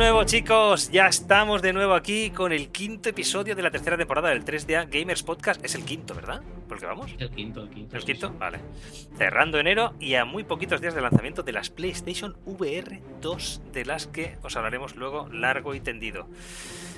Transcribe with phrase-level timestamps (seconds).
[0.00, 0.90] nuevo, chicos.
[0.90, 4.88] Ya estamos de nuevo aquí con el quinto episodio de la tercera temporada del 3DA
[4.90, 5.62] Gamers Podcast.
[5.62, 6.40] Es el quinto, ¿verdad?
[6.70, 7.14] ¿Por qué vamos?
[7.18, 7.96] El quinto, el quinto.
[7.98, 8.28] ¿El quinto?
[8.28, 8.34] sí.
[8.38, 8.60] Vale.
[9.18, 13.84] Cerrando enero y a muy poquitos días de lanzamiento de las PlayStation VR 2, de
[13.84, 16.28] las que os hablaremos luego largo y tendido.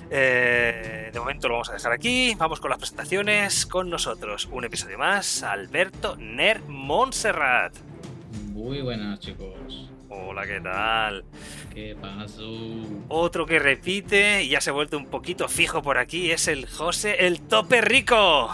[0.09, 2.37] Eh, de momento lo vamos a dejar aquí.
[2.39, 3.67] Vamos con las presentaciones.
[3.67, 7.75] Con nosotros, un episodio más, Alberto Ner Montserrat.
[8.53, 9.92] Muy buenas, chicos.
[10.15, 11.25] Hola, ¿qué tal?
[11.73, 12.43] ¿Qué pasó?
[13.09, 16.69] Otro que repite y ya se ha vuelto un poquito fijo por aquí es el
[16.69, 18.51] José, el Tope Rico.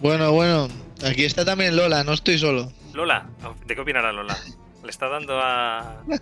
[0.00, 0.68] Bueno, bueno,
[1.04, 2.72] aquí está también Lola, no estoy solo.
[2.94, 3.26] Lola,
[3.66, 4.36] ¿de qué opinará Lola?
[4.84, 6.04] Le está dando a.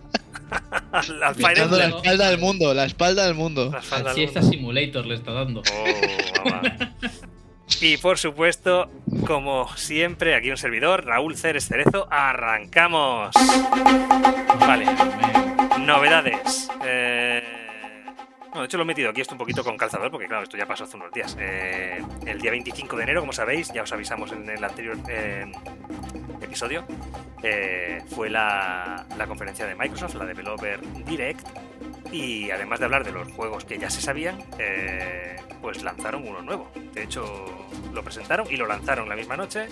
[1.37, 3.71] Fire Dando la espalda al mundo, la espalda al mundo.
[3.71, 4.57] La espalda Al Siesta mundo.
[4.57, 5.61] Simulator le está dando.
[5.61, 6.63] Oh, mamá.
[7.81, 8.91] Y por supuesto,
[9.27, 13.31] como siempre, aquí un servidor, Raúl Ceres Cerezo, arrancamos.
[14.61, 14.87] Vale,
[15.81, 16.69] novedades.
[16.85, 17.43] Eh,
[18.55, 20.57] No, de hecho lo he metido aquí esto un poquito con calzador, porque claro, esto
[20.57, 21.37] ya pasó hace unos días.
[21.39, 25.45] Eh, el día 25 de enero, como sabéis, ya os avisamos en el anterior eh,
[26.41, 26.87] episodio,
[27.43, 31.47] eh, fue la, la conferencia de Microsoft, la Developer Direct,
[32.13, 36.43] y además de hablar de los juegos que ya se sabían, eh, pues lanzaron uno
[36.43, 36.71] nuevo.
[36.93, 37.25] De hecho,
[37.93, 39.69] lo presentaron y lo lanzaron la misma noche.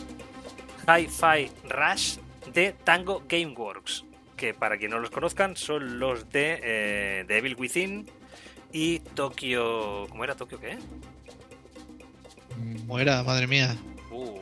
[0.87, 2.19] Hi-Fi Rush
[2.53, 4.05] de Tango Gameworks,
[4.37, 8.07] que para quien no los conozcan son los de eh, Devil Within
[8.73, 10.07] y Tokyo...
[10.09, 10.77] ¿Cómo era Tokyo qué?
[12.57, 13.23] Mm, ¿Cómo era?
[13.23, 13.77] Madre mía.
[14.11, 14.41] Uh,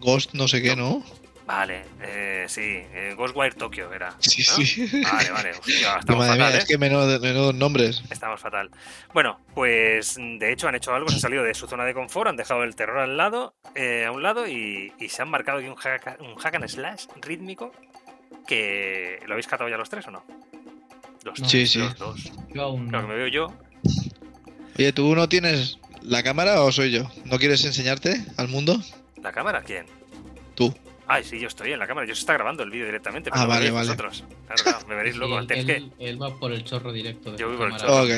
[0.00, 1.02] Ghost no sé qué, ¿no?
[1.46, 4.14] Vale, eh, sí, eh, Ghostwire Tokyo era.
[4.18, 4.64] Sí, ¿no?
[4.64, 5.02] sí.
[5.02, 5.50] Vale, vale.
[5.52, 6.58] Hostia, Que estamos madre fatal, mía, ¿eh?
[6.58, 8.02] es que menudo, menudos nombres.
[8.10, 8.70] Estamos fatal.
[9.14, 12.28] Bueno, pues de hecho han hecho algo, se han salido de su zona de confort,
[12.28, 15.58] han dejado el terror al lado, eh, a un lado y, y se han marcado
[15.58, 17.72] aquí un hack, un hack and slash rítmico
[18.46, 20.24] que lo habéis catado ya los tres o no?
[21.24, 21.48] Los, No.
[21.48, 21.78] Sí, tres, sí.
[21.80, 22.32] los dos.
[22.54, 23.08] Yo aún Claro no.
[23.08, 23.52] que me veo yo.
[24.78, 27.10] Oye, ¿tú no tienes la cámara o soy yo?
[27.24, 28.78] ¿No quieres enseñarte al mundo?
[29.22, 29.62] ¿La cámara?
[29.62, 29.86] ¿Quién?
[30.54, 30.72] Tú.
[31.08, 32.06] Ay, sí, yo estoy en la cámara.
[32.06, 33.30] Yo se está grabando el vídeo directamente.
[33.32, 33.86] Ah, Pero lo vale, vale.
[33.88, 34.24] vosotros.
[34.46, 35.38] Claro, claro, me veréis Sí, luego.
[35.38, 38.02] él, que él- él va por el chorro directo de Yo voy por el chorro.
[38.02, 38.10] Ok,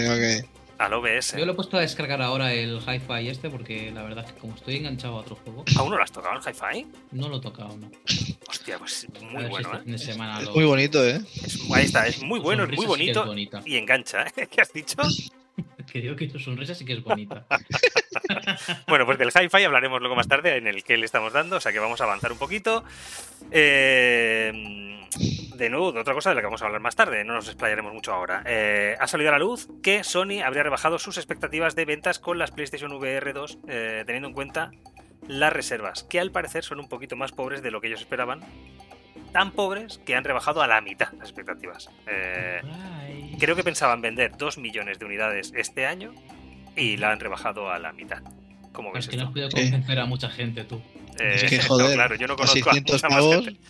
[0.42, 0.48] ok.
[0.78, 1.36] al OBS.
[1.36, 4.38] Yo lo he puesto a descargar ahora el hi-fi este porque la verdad es que
[4.38, 6.86] como estoy enganchado a otro juego, ¿Aún no lo has tocado el hi-fi?
[7.10, 7.90] no lo he tocado, ¿no?
[8.48, 10.16] Hostia, pues muy bueno, si este ¿eh?
[10.40, 10.54] Es lo...
[10.54, 11.20] muy bonito, ¿eh?
[11.44, 14.46] Es- ahí está, es muy bueno, es muy sí bonito es y engancha, ¿eh?
[14.50, 14.96] ¿Qué has dicho?
[15.92, 17.46] Digo que tu sonrisa sí que es bonita.
[18.86, 21.60] Bueno, pues del hi-fi hablaremos luego más tarde en el que le estamos dando, o
[21.60, 22.84] sea que vamos a avanzar un poquito.
[23.50, 24.98] Eh,
[25.56, 27.92] de nuevo, otra cosa de la que vamos a hablar más tarde, no nos explayaremos
[27.92, 28.42] mucho ahora.
[28.46, 32.38] Eh, ha salido a la luz que Sony habría rebajado sus expectativas de ventas con
[32.38, 34.70] las PlayStation VR 2, eh, teniendo en cuenta
[35.26, 38.40] las reservas, que al parecer son un poquito más pobres de lo que ellos esperaban.
[39.32, 41.90] Tan pobres que han rebajado a la mitad las expectativas.
[42.06, 42.60] Eh.
[43.38, 46.12] Creo que pensaban vender 2 millones de unidades este año
[46.76, 48.22] y la han rebajado a la mitad.
[48.72, 49.56] ¿Cómo ves Es que no has podido Sí.
[49.62, 50.80] convencer a mucha gente tú.
[51.20, 53.44] Eh, Es que, no, joder, claro, yo no a conozco a 600 mucha más pavos.
[53.44, 53.60] gente.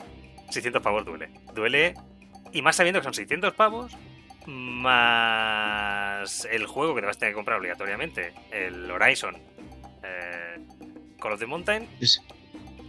[0.50, 1.28] 600 pavos duele.
[1.54, 1.94] Duele.
[2.52, 3.92] Y más sabiendo que son 600 pavos
[5.12, 9.36] más el juego que te vas a tener que comprar obligatoriamente, el Horizon
[10.04, 10.58] eh,
[11.20, 12.20] Call of the Mountain, Es-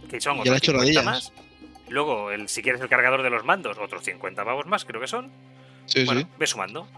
[0.08, 1.04] que son otros ha hecho 50 rodillas.
[1.04, 1.32] más.
[1.88, 5.06] Luego, el, si quieres el cargador de los mandos, otros 50 pavos más, creo que
[5.08, 5.30] son.
[5.86, 6.26] Sí, Bueno, sí.
[6.38, 6.88] ve sumando.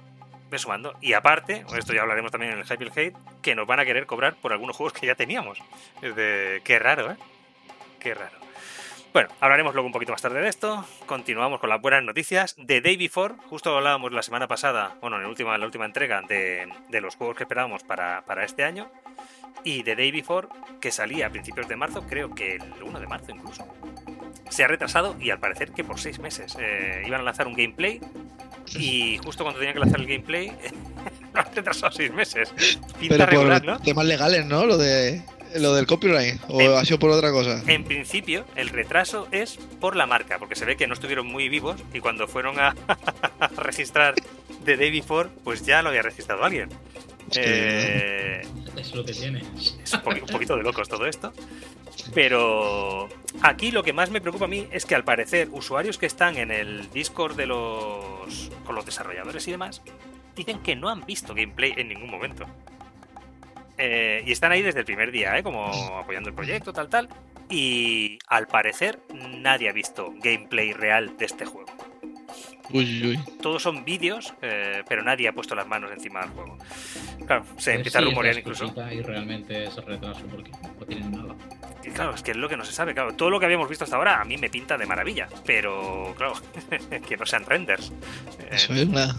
[0.51, 0.95] Ve sumando.
[1.01, 3.81] Y aparte, esto ya hablaremos también en el Hype y el Hate, que nos van
[3.81, 5.59] a querer cobrar por algunos juegos que ya teníamos.
[6.03, 6.61] Es de.
[6.65, 7.17] Qué raro, ¿eh?
[7.99, 8.37] Qué raro.
[9.13, 10.85] Bueno, hablaremos luego un poquito más tarde de esto.
[11.07, 12.55] Continuamos con las buenas noticias.
[12.59, 15.87] De Day Before, justo hablábamos la semana pasada, bueno, en la última, en la última
[15.87, 18.91] entrega, de, de los juegos que esperábamos para, para este año.
[19.65, 20.49] Y de Day Before,
[20.81, 23.67] que salía a principios de marzo, creo que el 1 de marzo incluso.
[24.51, 26.57] Se ha retrasado y al parecer que por seis meses.
[26.59, 28.01] Eh, iban a lanzar un gameplay
[28.75, 30.49] y justo cuando tenían que lanzar el gameplay,
[31.35, 32.53] lo han retrasado seis meses.
[32.99, 33.81] Pinta Pero regular, por ¿no?
[33.81, 34.67] temas legales, ¿no?
[34.67, 35.23] Lo de
[35.59, 36.41] lo del copyright.
[36.49, 37.63] ¿O ha sido por otra cosa?
[37.67, 41.49] En principio, el retraso es por la marca, porque se ve que no estuvieron muy
[41.49, 42.75] vivos y cuando fueron a,
[43.57, 44.15] registrar
[44.65, 46.69] The Day Before, pues ya lo había registrado alguien.
[47.31, 48.43] Es que- Eh,
[48.77, 49.43] Es lo que tiene.
[49.57, 51.33] es un poquito de locos todo esto.
[52.15, 53.09] Pero
[53.43, 56.37] aquí lo que más me preocupa a mí es que al parecer usuarios que están
[56.37, 59.83] en el Discord de los con los desarrolladores y demás
[60.35, 62.45] dicen que no han visto gameplay en ningún momento.
[63.79, 65.43] Eh, y están ahí desde el primer día, ¿eh?
[65.43, 65.67] como
[65.99, 67.09] apoyando el proyecto, tal, tal.
[67.49, 71.71] Y al parecer nadie ha visto gameplay real de este juego.
[72.71, 73.21] Uy, uy, uy.
[73.41, 76.59] Todos son vídeos, eh, pero nadie ha puesto las manos encima del juego.
[77.27, 78.73] Claro, se ver empieza a rumorear incluso.
[78.93, 81.35] Y realmente es retraso porque no tienen nada.
[81.85, 82.95] Y claro, es que es lo que no se sabe.
[82.95, 86.15] Claro, todo lo que habíamos visto hasta ahora a mí me pinta de maravilla, pero
[86.17, 86.35] claro,
[87.09, 87.93] que no sean renders.
[88.41, 89.15] Eh, Eso es una,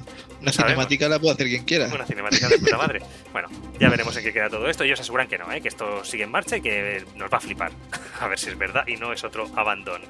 [0.52, 1.88] cinemática la puede hacer quien quiera.
[1.88, 3.02] Una cinemática de puta madre.
[3.32, 3.48] Bueno,
[3.80, 4.84] ya veremos en qué queda todo esto.
[4.84, 5.62] Ellos aseguran que no, ¿eh?
[5.62, 7.72] que esto sigue en marcha y que nos va a flipar.
[8.20, 10.06] A ver si es verdad y no es otro abandono.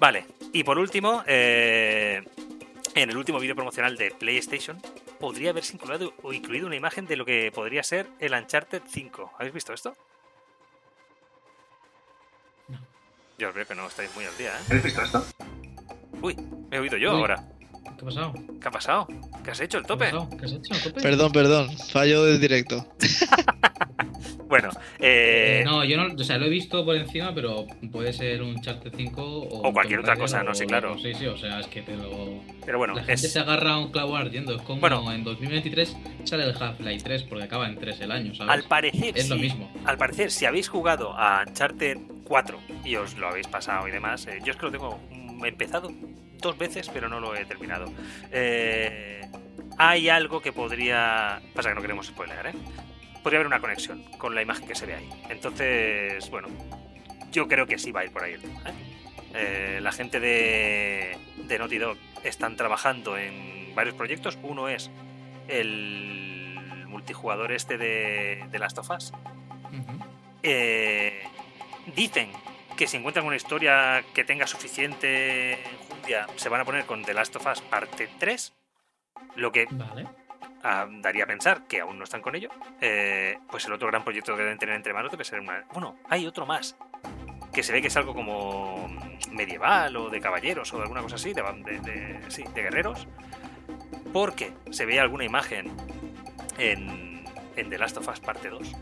[0.00, 2.22] Vale, y por último, eh,
[2.94, 4.80] en el último vídeo promocional de PlayStation
[5.18, 9.32] podría haberse incluido, o incluido una imagen de lo que podría ser el Uncharted 5.
[9.38, 9.94] ¿Habéis visto esto?
[12.68, 12.78] No.
[13.38, 14.62] Yo creo que no estáis muy al día, ¿eh?
[14.68, 15.24] ¿Habéis visto esto?
[16.22, 16.34] Uy,
[16.70, 17.20] me he oído yo Uy.
[17.20, 17.44] ahora.
[17.98, 18.32] ¿Qué ha pasado?
[18.60, 19.06] ¿Qué ha pasado?
[19.44, 19.78] ¿Qué has hecho?
[19.78, 20.04] ¿El ¿Qué ha tope?
[20.06, 20.28] pasado?
[20.38, 20.74] ¿Qué has hecho?
[20.74, 21.00] ¿El tope?
[21.02, 22.86] Perdón, perdón, fallo del directo.
[24.50, 24.68] Bueno,
[24.98, 28.60] eh, no, yo no, o sea, lo he visto por encima, pero puede ser un
[28.60, 30.98] Charter 5 o, cualquier otra cosa, no, sí, claro.
[30.98, 32.42] Sí, sí, o sea, es que te lo.
[32.66, 33.32] pero bueno, la gente es...
[33.32, 34.56] se agarra a un clavo ardiendo.
[34.56, 35.12] Es como Bueno.
[35.12, 38.52] en 2023 sale el Half-Life 3 porque acaba en 3 el año, ¿sabes?
[38.52, 39.72] Al parecer, es lo mismo.
[39.84, 44.26] Al parecer, si habéis jugado a Uncharted 4 y os lo habéis pasado y demás,
[44.26, 45.92] eh, yo es que lo tengo mm, empezado
[46.40, 47.84] dos veces, pero no lo he terminado.
[48.32, 49.20] Eh,
[49.78, 51.40] hay algo que podría.
[51.54, 52.52] Pasa que no queremos spoiler, ¿eh?
[53.22, 55.08] Podría haber una conexión con la imagen que se ve ahí.
[55.28, 56.48] Entonces, bueno,
[57.32, 58.60] yo creo que sí va a ir por ahí el tema.
[58.66, 58.74] ¿eh?
[59.32, 64.38] Eh, la gente de, de Naughty Dog están trabajando en varios proyectos.
[64.42, 64.90] Uno es
[65.48, 69.12] el multijugador este de, de Last of Us.
[70.42, 71.22] Eh,
[71.94, 72.30] dicen
[72.76, 77.14] que si encuentran una historia que tenga suficiente enjundia, se van a poner con The
[77.14, 78.52] Last of Us parte 3.
[79.36, 80.06] Lo que Vale.
[80.62, 82.50] Daría a pensar que aún no están con ello.
[82.80, 85.64] Eh, pues el otro gran proyecto que deben tener entre manos debe ser una.
[85.72, 86.76] Bueno, hay otro más.
[87.52, 88.88] Que se ve que es algo como
[89.32, 93.08] medieval o de caballeros o alguna cosa así, de, de- de- sí, de guerreros.
[94.12, 95.70] Porque se veía alguna imagen
[96.58, 97.24] en,
[97.56, 98.72] en The Last of Us parte 2.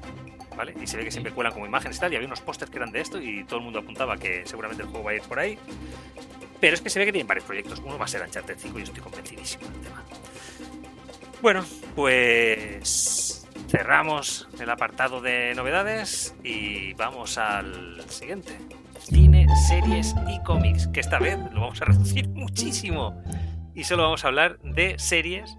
[0.56, 0.74] ¿Vale?
[0.82, 2.12] Y se ve que siempre cuelan como imágenes y tal.
[2.12, 4.82] Y había unos pósters que eran de esto y todo el mundo apuntaba que seguramente
[4.82, 5.56] el juego va a ir por ahí.
[6.60, 7.78] Pero es que se ve que tienen varios proyectos.
[7.78, 10.02] Uno va a ser Uncharted 5 y yo estoy convencidísimo del tema.
[11.40, 11.64] Bueno,
[11.94, 18.58] pues cerramos el apartado de novedades y vamos al siguiente.
[18.98, 23.22] Cine, series y cómics, que esta vez lo vamos a reducir muchísimo.
[23.72, 25.56] Y solo vamos a hablar de series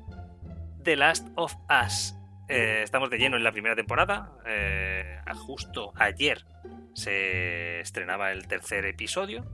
[0.84, 2.14] The Last of Us.
[2.50, 4.34] Eh, estamos de lleno en la primera temporada.
[4.46, 6.46] Eh, justo ayer
[6.94, 9.46] se estrenaba el tercer episodio.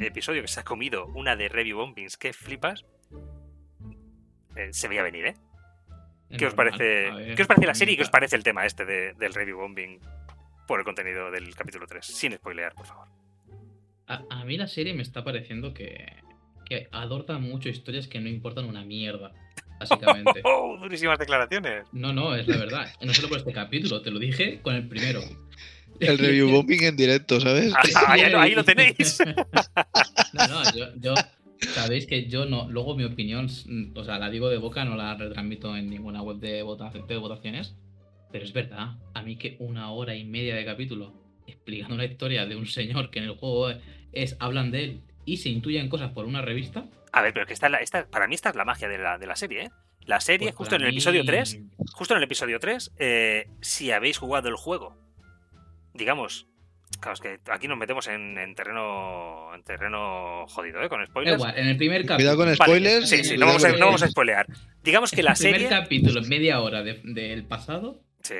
[0.00, 2.84] Episodio que se ha comido una de review bombings que flipas.
[4.58, 5.34] Eh, se veía venir, ¿eh?
[6.36, 6.70] ¿Qué os normal.
[6.76, 9.14] parece, ver, ¿qué os parece la serie y qué os parece el tema este de-
[9.14, 9.98] del review bombing
[10.66, 12.04] por el contenido del capítulo 3?
[12.04, 13.08] Sin spoilear, por favor.
[14.08, 16.06] A, a mí la serie me está pareciendo que,
[16.66, 19.32] que adorta mucho historias que no importan una mierda,
[19.80, 20.40] básicamente.
[20.44, 20.76] ¡Oh!
[20.78, 21.86] Durísimas declaraciones.
[21.92, 22.92] No, no, es la verdad.
[23.00, 25.20] No solo por este capítulo, te lo dije con el primero.
[26.00, 27.72] El review bombing en directo, ¿sabes?
[27.74, 27.80] Ah,
[28.12, 29.18] ahí, ahí lo tenéis.
[30.32, 31.14] No, no, yo, yo-
[31.60, 33.48] sabéis que yo no, luego mi opinión,
[33.94, 37.16] o sea, la digo de boca, no la retransmito en ninguna web de, vota- de
[37.16, 37.74] votaciones,
[38.30, 41.12] pero es verdad, a mí que una hora y media de capítulo
[41.46, 43.70] explicando una historia de un señor que en el juego
[44.12, 46.84] es, hablan de él y se intuyen cosas por una revista.
[47.12, 48.98] A ver, pero que esta, es la- esta- para mí esta es la magia de
[48.98, 49.70] la, de la serie, ¿eh?
[50.04, 51.58] La serie, pues justo para en el mí- episodio 3,
[51.92, 54.96] justo en el episodio 3, eh, si habéis jugado el juego,
[55.94, 56.46] digamos,
[57.00, 60.88] claro, es que aquí nos metemos en, en terreno en terreno jodido, ¿eh?
[60.88, 61.36] Con Da spoilers.
[61.38, 62.16] igual, en el primer capítulo.
[62.16, 63.08] Cuidado con Vale, spoilers.
[63.08, 64.46] Sí, sí, no vamos, a, no vamos a spoilers.
[64.46, 64.74] spoilear.
[64.82, 65.68] Digamos que en la el primer serie...
[65.68, 68.34] capítulo, media hora de- del pasado, Sí,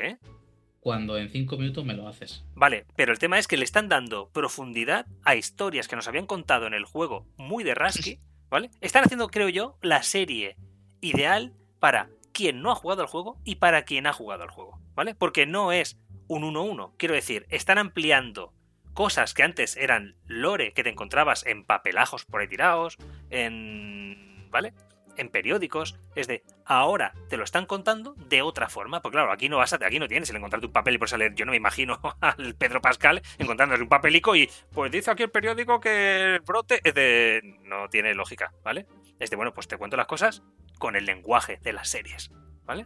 [0.81, 2.45] cuando en cinco minutos me lo haces.
[2.55, 6.27] Vale, pero el tema es que le están dando profundidad a historias que nos habían
[6.27, 8.19] contado en el juego muy de Rasky,
[8.51, 8.71] ¿vale?
[8.81, 10.57] Están haciendo, creo yo, la serie
[11.01, 14.81] ideal para quien no ha jugado al juego y para quien ha jugado al juego,
[14.95, 15.15] ¿vale?
[15.15, 18.53] Porque no es un 1-1, quiero decir, están ampliando
[18.99, 22.97] cosas que antes eran lore que te encontrabas en papelajos por ahí tirados,
[23.31, 24.51] en...
[24.51, 24.75] ¿vale?
[25.17, 29.49] En periódicos, es de ahora te lo están contando de otra forma, porque claro, aquí
[29.49, 31.53] no vas a, aquí no tienes el encontrarte un papel y por salir, yo no
[31.53, 36.35] me imagino al Pedro Pascal encontrándose un papelico y pues dice aquí el periódico que
[36.35, 38.89] el brote es de no tiene lógica, ¿vale?
[39.21, 40.43] Es de bueno, pues te cuento las cosas
[40.81, 42.33] con el lenguaje de las series,
[42.65, 42.85] ¿vale?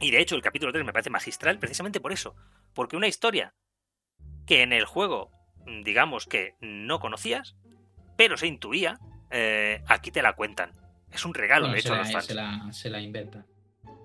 [0.00, 2.34] Y de hecho el capítulo 3 me parece magistral precisamente por eso,
[2.72, 3.52] porque una historia
[4.46, 5.30] que en el juego
[5.66, 7.56] mm, digamos que no conocías,
[8.16, 8.98] pero se intuía,
[9.30, 10.72] eh, aquí te la cuentan.
[11.10, 12.24] Es un regalo, Bueno, de hecho, a la, los fans.
[12.26, 13.44] se la- se la inventa.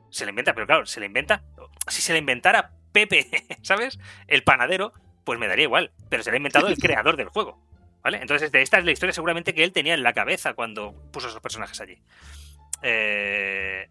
[0.09, 1.43] Se la inventa, pero claro, se la inventa.
[1.87, 3.27] Si se la inventara Pepe,
[3.61, 3.97] ¿sabes?
[4.27, 4.91] El panadero,
[5.23, 5.91] pues me daría igual.
[6.09, 7.61] Pero se la ha inventado el creador del juego.
[8.03, 8.17] ¿Vale?
[8.19, 11.39] Entonces, esta es la historia seguramente que él tenía en la cabeza cuando puso esos
[11.39, 11.99] personajes allí.
[12.81, 13.87] Eh,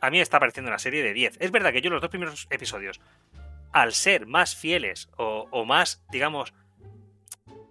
[0.00, 1.36] a mí me está pareciendo una serie de 10.
[1.40, 3.00] Es verdad que yo los dos primeros episodios,
[3.72, 6.52] al ser más fieles o, más, digamos,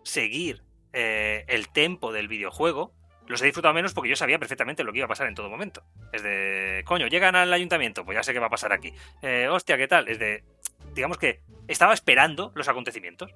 [0.03, 2.93] seguir eh, el tempo del videojuego,
[3.27, 5.49] los he disfrutado menos porque yo sabía perfectamente lo que iba a pasar en todo
[5.49, 5.83] momento.
[6.11, 8.93] Es de, coño, llegan al ayuntamiento, pues ya sé qué va a pasar aquí.
[9.21, 10.07] Eh, hostia, ¿qué tal?
[10.07, 10.43] Es de,
[10.93, 13.33] digamos que estaba esperando los acontecimientos.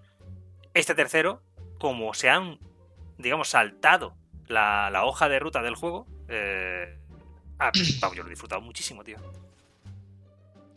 [0.74, 1.42] Este tercero,
[1.80, 2.60] como se han,
[3.18, 4.18] digamos, saltado
[4.48, 6.98] la, hoja de ruta del juego, eh,
[8.16, 9.18] yo lo he disfrutado muchísimo, tío.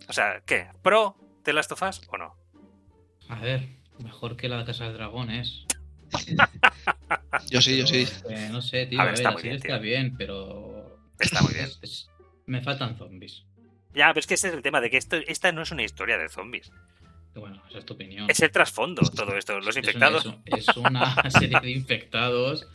[0.08, 0.68] O sea, ¿qué?
[0.82, 1.16] ¿Pro
[1.48, 2.36] de Last of Us o no?
[3.28, 3.66] A ver,
[3.98, 5.64] mejor que la de Casa del Dragón es.
[7.50, 8.06] yo sí, yo sí.
[8.28, 9.00] Eh, no sé, tío.
[9.00, 10.98] A ver, está, muy bien, está bien, pero.
[11.18, 11.68] Está muy bien.
[12.46, 13.44] Me faltan zombies.
[13.94, 15.82] Ya, pero es que ese es el tema, de que esto, esta no es una
[15.82, 16.70] historia de zombies.
[17.34, 18.28] Bueno, esa es tu opinión.
[18.28, 20.28] Es el trasfondo todo esto, los infectados.
[20.44, 22.66] es una serie de infectados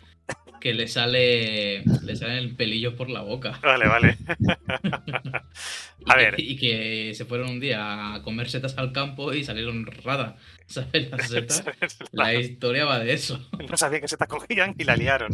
[0.63, 3.59] que le sale le sale el pelillo por la boca.
[3.61, 4.17] Vale, vale.
[6.07, 6.35] a ver.
[6.37, 10.37] y que se fueron un día a comer setas al campo y salieron rada.
[10.67, 11.11] ¿Sabes?
[11.11, 11.65] Las setas.
[12.13, 13.45] la historia va de eso.
[13.69, 15.31] No sabía que setas cogían y la liaron.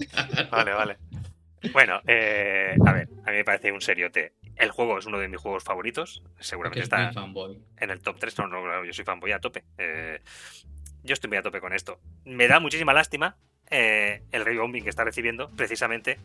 [0.50, 0.98] Vale, vale.
[1.74, 4.34] Bueno, eh, a ver, a mí me parece un seriote.
[4.56, 6.24] El juego es uno de mis juegos favoritos.
[6.40, 7.12] Seguramente está
[7.78, 8.40] en el top 3.
[8.40, 9.64] No, no, yo soy fanboy a tope.
[9.78, 10.20] Eh,
[11.04, 12.00] yo estoy muy a tope con esto.
[12.26, 13.38] Me da muchísima lástima
[13.70, 16.20] eh, el rebombing que está recibiendo precisamente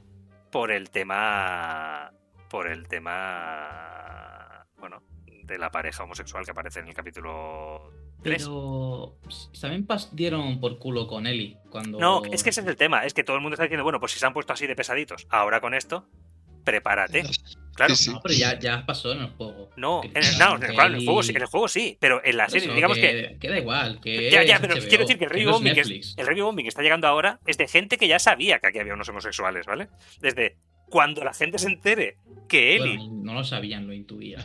[0.50, 2.12] por el tema
[2.48, 5.02] por el tema bueno
[5.44, 7.90] de la pareja homosexual que aparece en el capítulo
[8.22, 8.44] 3.
[8.44, 9.18] Pero
[9.60, 13.12] también dieron por culo con Eli cuando No, es que ese es el tema, es
[13.12, 15.26] que todo el mundo está diciendo, bueno, pues si se han puesto así de pesaditos,
[15.28, 16.08] ahora con esto
[16.64, 17.24] prepárate.
[17.74, 17.94] Claro.
[18.06, 19.70] No, pero ya, ya, pasó en el juego.
[19.76, 22.48] No, en el, no, en el, juego, sí, en el juego sí, pero en la
[22.48, 24.00] serie, digamos que, Queda igual.
[24.00, 26.82] Que ya, ya, pero quiero decir que el review, bombing, el review bombing que está
[26.82, 29.88] llegando ahora es de gente que ya sabía que aquí había unos homosexuales, ¿vale?
[30.20, 30.56] Desde
[30.88, 32.18] cuando la gente se entere
[32.48, 33.08] que Eli.
[33.10, 34.38] no lo sabían, lo intuía.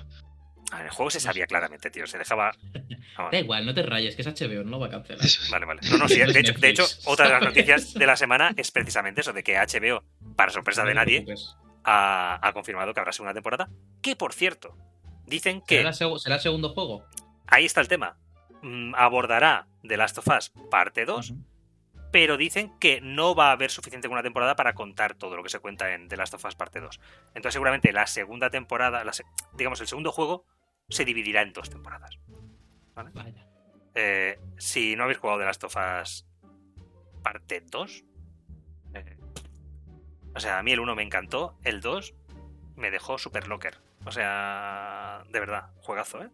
[0.72, 2.06] En el juego se sabía claramente, tío.
[2.08, 2.52] Se dejaba.
[3.32, 5.28] Da igual, no te rayes, que es HBO, no lo va a cancelar.
[5.52, 5.82] Vale, vale.
[5.92, 8.72] No, no, sí, de, hecho, de hecho, otra de las noticias de la semana es
[8.72, 10.04] precisamente eso, de que HBO,
[10.38, 11.26] para sorpresa de nadie,
[11.84, 13.70] ha, confirmado que habrá segunda temporada.
[14.02, 14.78] Que por cierto,
[15.26, 15.78] dicen que.
[15.94, 17.06] ¿Será, el segundo juego?
[17.48, 18.18] Ahí está el tema.
[18.62, 21.34] Mm, abordará The Last of Us parte 2.
[22.12, 25.44] Pero dicen que no va a haber suficiente con una temporada para contar todo lo
[25.44, 27.00] que se cuenta en The Last of Us parte 2.
[27.28, 29.04] Entonces, seguramente la segunda temporada,
[29.54, 30.46] digamos, el segundo juego,
[30.90, 32.18] se dividirá en dos temporadas.
[33.94, 36.26] Eh, si no habéis jugado The Last of Us
[37.22, 38.06] parte 2,
[40.36, 42.14] o sea, a mí el 1 me encantó, el 2
[42.76, 43.78] me dejó super locker.
[44.06, 46.30] O sea, de verdad, juegazo, ¿eh?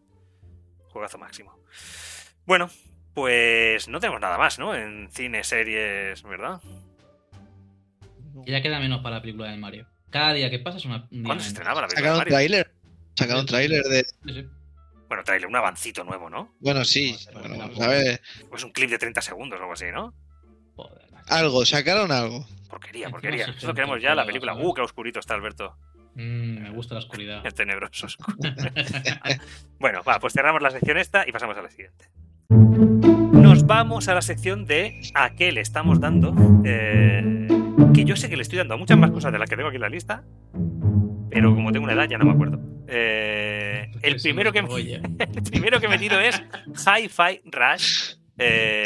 [0.89, 1.59] Juegazo máximo.
[2.45, 2.69] Bueno,
[3.13, 4.75] pues no tenemos nada más, ¿no?
[4.75, 6.61] En cine, series, ¿verdad?
[8.45, 9.87] Y ya queda menos para la película de Mario.
[10.09, 11.07] Cada día que pasa es una.
[11.09, 12.33] ¿Cuándo se estrenaba la película de Mario?
[12.33, 12.75] Trailer.
[13.15, 14.03] Sacaron un tráiler de.
[14.03, 14.49] Sí, sí.
[15.07, 16.53] Bueno, tráiler, un avancito nuevo, ¿no?
[16.59, 17.15] Bueno, sí.
[17.33, 18.21] Bueno, ¿sabes?
[18.49, 20.13] Pues un clip de 30 segundos o algo así, ¿no?
[21.27, 22.45] Algo, sacaron algo.
[22.75, 23.45] Porquería, porquería.
[23.45, 24.53] Eso queremos ya la película.
[24.53, 25.77] Uh, qué oscurito está Alberto.
[26.15, 27.41] Mm, me gusta la oscuridad.
[27.45, 28.07] Es tenebroso.
[29.79, 32.09] bueno, va, pues cerramos la sección esta y pasamos a la siguiente.
[32.49, 36.35] Nos vamos a la sección de a qué le estamos dando.
[36.65, 37.47] Eh,
[37.93, 39.69] que yo sé que le estoy dando a muchas más cosas de las que tengo
[39.69, 40.25] aquí en la lista.
[41.29, 42.59] Pero como tengo una edad ya no me acuerdo.
[42.89, 44.59] Eh, el, primero que,
[45.19, 46.43] el primero que he metido es
[46.85, 48.15] Hi-Fi Rush.
[48.37, 48.83] Eh,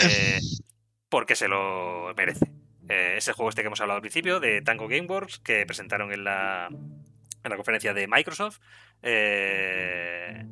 [1.10, 2.59] porque se lo merece.
[2.90, 6.12] Eh, es el juego este que hemos hablado al principio, de Tango Gameworks, que presentaron
[6.12, 8.60] en la, en la conferencia de Microsoft.
[9.02, 10.46] Eh,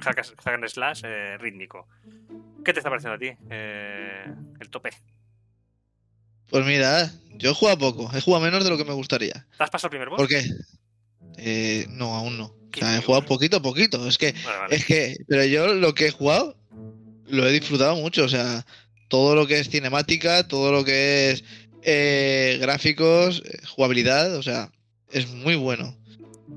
[0.00, 0.24] hack,
[0.68, 1.88] Slash eh, rítmico.
[2.64, 4.24] ¿Qué te está pareciendo a ti eh,
[4.60, 4.90] el tope?
[6.48, 9.46] Pues mira, yo he jugado poco, he jugado menos de lo que me gustaría.
[9.56, 10.18] ¿Te has pasado el primer boss?
[10.18, 11.86] ¿Por qué?
[11.88, 12.54] no, aún no.
[12.74, 14.06] he jugado poquito a poquito.
[14.06, 14.34] Es que,
[14.70, 16.56] es que, pero yo lo que he jugado
[17.26, 18.24] lo he disfrutado mucho.
[18.24, 18.64] O sea,
[19.08, 21.44] todo lo que es cinemática, todo lo que es
[21.82, 24.70] eh, gráficos, eh, jugabilidad, o sea,
[25.10, 25.96] es muy bueno.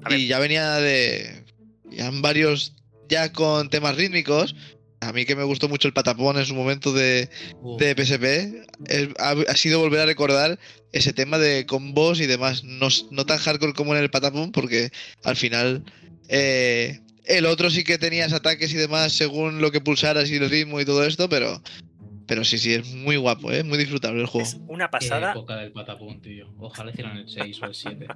[0.10, 1.46] Y ya venía de.
[1.92, 2.74] Ya en varios.
[3.08, 4.56] Ya con temas rítmicos.
[5.02, 7.30] A mí que me gustó mucho el patapón en su momento de,
[7.78, 9.16] de PSP.
[9.18, 10.60] ha, sido volver a recordar
[10.92, 12.64] ese tema de combos y demás.
[12.64, 14.92] No, no tan hardcore como en el patapón, porque
[15.24, 15.84] al final.
[16.28, 20.50] Eh, el otro sí que tenías ataques y demás según lo que pulsaras y el
[20.50, 21.62] ritmo y todo esto, pero
[22.30, 23.64] pero sí, sí, es muy guapo, ¿eh?
[23.64, 24.48] muy disfrutable el juego.
[24.48, 25.34] Es una pasada.
[25.34, 26.54] Qué época del patapón, tío.
[26.60, 28.08] Ojalá hicieran el 6 o el 7.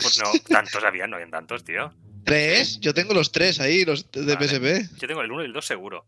[0.00, 1.92] pues no, tantos habían, no habían tantos, tío.
[2.24, 2.78] ¿Tres?
[2.78, 4.96] Yo tengo los tres ahí, los de PSP.
[4.96, 6.06] Yo tengo el 1 y el 2 seguro.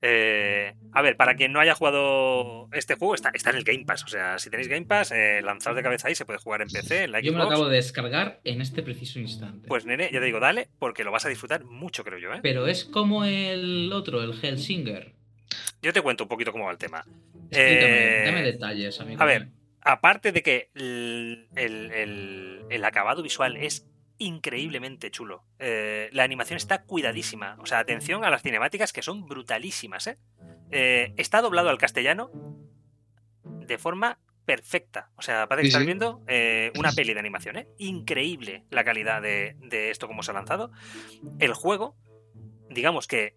[0.00, 3.84] Eh, a ver, para quien no haya jugado este juego, está, está en el Game
[3.84, 4.04] Pass.
[4.04, 6.68] O sea, si tenéis Game Pass, eh, lanzaos de cabeza ahí, se puede jugar en
[6.68, 9.66] PC, en la Yo me lo acabo de descargar en este preciso instante.
[9.66, 12.32] Pues nene, ya te digo, dale, porque lo vas a disfrutar mucho, creo yo.
[12.32, 12.38] ¿eh?
[12.40, 15.17] Pero es como el otro, el Hellsinger.
[15.82, 17.04] Yo te cuento un poquito cómo va el tema.
[17.50, 19.22] Eh, dame detalles, amigo.
[19.22, 19.48] A ver,
[19.88, 21.48] aparte de que el,
[22.70, 23.86] el, acabado visual es
[24.18, 25.44] increíblemente chulo.
[25.58, 27.56] Eh, la animación está cuidadísima.
[27.60, 30.06] O sea, atención a las cinemáticas que son brutalísimas.
[30.08, 30.18] ¿eh?
[30.70, 32.30] Eh, está doblado al castellano
[33.44, 35.10] de forma perfecta.
[35.16, 36.22] O sea, parece que estar viendo
[36.76, 37.66] una peli de animación.
[37.78, 40.72] Increíble la calidad de, de esto como se ha lanzado.
[41.38, 41.96] El juego,
[42.70, 43.36] digamos que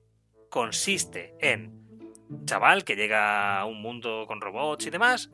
[0.49, 1.80] consiste en
[2.45, 5.29] chaval que llega a un mundo con robots y demás.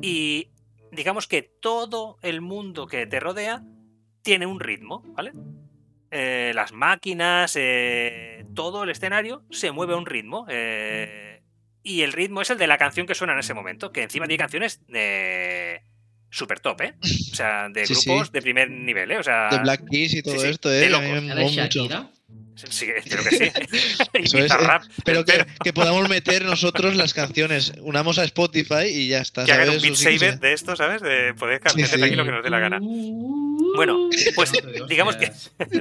[0.00, 0.48] y
[0.92, 3.62] digamos que todo el mundo que te rodea
[4.22, 5.32] tiene un ritmo, ¿vale?
[6.10, 10.46] Eh, las máquinas, eh, todo el escenario se mueve a un ritmo.
[10.48, 11.40] Eh,
[11.82, 14.26] y el ritmo es el de la canción que suena en ese momento, que encima
[14.26, 15.82] tiene canciones de
[16.30, 16.94] super top, ¿eh?
[17.00, 19.18] O sea, de grupos de primer nivel, ¿eh?
[19.18, 20.86] O sea, de Black Keys y todo esto, ¿eh?
[20.86, 21.34] A
[22.54, 23.52] Sí, espero que sí.
[25.04, 29.44] pero que, podamos meter nosotros las canciones, unamos a Spotify y ya está.
[29.44, 31.02] Que hagan un beat saver de esto, ¿sabes?
[31.02, 32.78] De poder cantar aquí lo que nos dé la gana.
[32.80, 34.52] Bueno, pues
[34.88, 35.32] digamos que,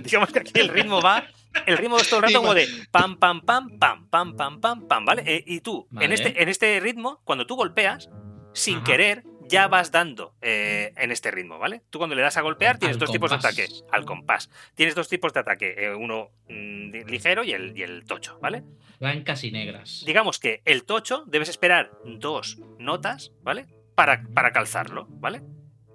[0.01, 1.27] digamos que aquí el ritmo va.
[1.65, 4.87] El ritmo es todo el rato como de pam, pam, pam, pam, pam, pam, pam,
[4.87, 5.23] pam, ¿vale?
[5.25, 8.09] Eh, y tú, en, este, en este ritmo, cuando tú golpeas,
[8.53, 11.81] sin querer, ya vas dando eh, en este ritmo, ¿vale?
[11.89, 14.49] Tú cuando le das a golpear tienes dos tipos de ataque, al compás.
[14.75, 18.63] Tienes dos tipos de ataque, eh, uno mm, ligero y el, y el tocho, ¿vale?
[18.99, 20.03] Blancas y negras.
[20.05, 23.67] Digamos que el tocho debes esperar dos notas, ¿vale?
[23.93, 25.41] Para, para calzarlo, ¿vale?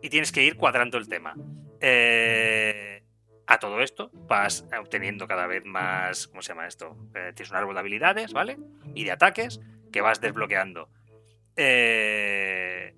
[0.02, 1.34] Y tienes que ir cuadrando el tema.
[1.80, 3.02] Eh,
[3.46, 6.96] a todo esto vas obteniendo cada vez más, ¿cómo se llama esto?
[7.12, 8.58] tienes un árbol de habilidades, ¿vale?
[8.94, 9.60] Y de ataques
[9.92, 10.90] que vas desbloqueando.
[11.56, 12.94] Eh,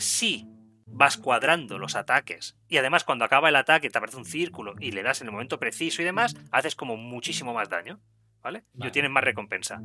[0.00, 0.46] si
[0.86, 4.92] vas cuadrando los ataques y además cuando acaba el ataque te aparece un círculo y
[4.92, 8.00] le das en el momento preciso y demás, haces como muchísimo más daño,
[8.42, 8.64] ¿vale?
[8.74, 9.80] Y tienes más recompensa.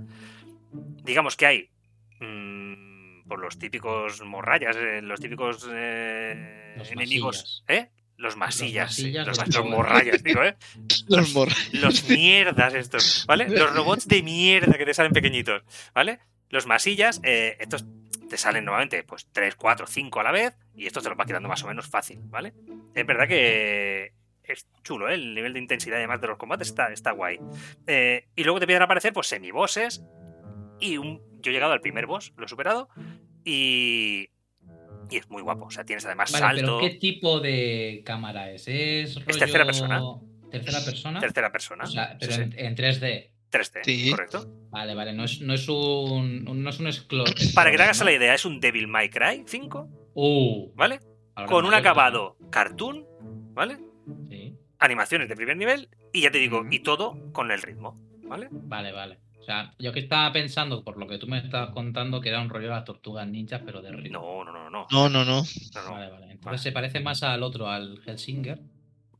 [0.72, 1.70] Digamos que hay
[2.20, 7.90] mm, por los típicos morrayas, eh, los típicos eh, enemigos, ¿eh?
[8.16, 10.56] Los masillas, los, morrayas, digo, ¿eh?
[11.10, 11.34] Los,
[11.74, 13.50] los mierdas estos, ¿vale?
[13.50, 16.20] Los robots de mierda que te salen pequeñitos, ¿vale?
[16.50, 17.86] Los masillas, eh, estos
[18.34, 21.24] te salen nuevamente pues 3, 4, 5 a la vez y esto te lo va
[21.24, 22.52] quedando más o menos fácil, ¿vale?
[22.96, 24.12] Es verdad que
[24.44, 25.14] es chulo, ¿eh?
[25.14, 27.38] el nivel de intensidad además de los combates está, está guay.
[27.86, 30.04] Eh, y luego te empiezan a aparecer pues semibosses
[30.80, 31.22] y un...
[31.44, 32.90] yo he llegado al primer boss, lo he superado
[33.46, 34.30] y...
[35.12, 36.80] Y es muy guapo, o sea, tienes además salto.
[36.80, 38.68] ¿Pero qué tipo de cámara es?
[38.68, 40.02] ¿Es, tercera persona.
[40.50, 41.20] ¿Tercera persona?
[41.20, 41.84] Tercera persona.
[41.84, 43.33] O sea, pero en 3D.
[43.54, 44.46] 3D, correcto.
[44.72, 46.44] Vale, vale, no es, no es un.
[46.44, 46.90] No es un
[47.54, 49.90] Para que te hagas la idea, es un Devil May Cry 5.
[50.16, 51.00] Uh, ¿Vale?
[51.48, 53.06] Con un acabado cartoon,
[53.54, 53.78] ¿vale?
[54.30, 54.56] Sí.
[54.80, 58.50] Animaciones de primer nivel y ya te digo, y todo con el ritmo, ¿vale?
[58.52, 59.20] Vale, vale.
[59.40, 62.40] O sea, yo que estaba pensando, por lo que tú me estabas contando, que era
[62.40, 64.20] un rollo de las tortugas ninjas, pero de ritmo.
[64.20, 64.88] No, no, no, no.
[64.90, 65.44] No, no, no.
[65.90, 66.32] Vale, vale.
[66.32, 68.62] Entonces se parece más al otro, al Helsinger.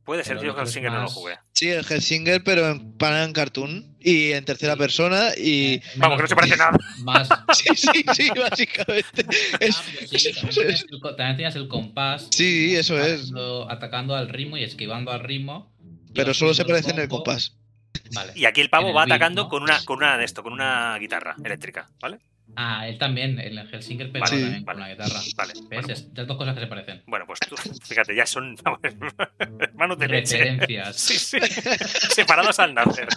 [0.04, 1.34] Puede ser, yo Helsinger no lo jugué.
[1.52, 5.80] Sí, el Helsinger, pero en Pan Cartoon y en tercera persona y...
[5.96, 6.76] Vamos, que no se parece nada.
[6.98, 7.28] Más...
[7.54, 9.26] sí, sí, sí, básicamente.
[11.04, 12.28] Ah, también, tienes el compás.
[12.30, 13.32] Sí, eso es.
[13.68, 15.72] Atacando al ritmo y esquivando al ritmo.
[16.14, 17.56] Pero solo se parece en el compás.
[18.12, 18.32] Vale.
[18.34, 21.36] Y aquí el pavo va atacando con una, con una de esto, con una guitarra
[21.42, 22.18] eléctrica, ¿vale?
[22.56, 25.20] Ah, él también, el Helsinger pero también con la guitarra.
[25.36, 25.52] Vale.
[25.68, 25.84] ¿Ves?
[25.84, 27.02] Pues, dos cosas que se parecen.
[27.06, 28.56] Bueno, pues tú, fíjate, ya son
[29.60, 30.58] hermanos de leche.
[30.92, 31.38] Sí, sí.
[32.10, 33.08] Separados al nacer.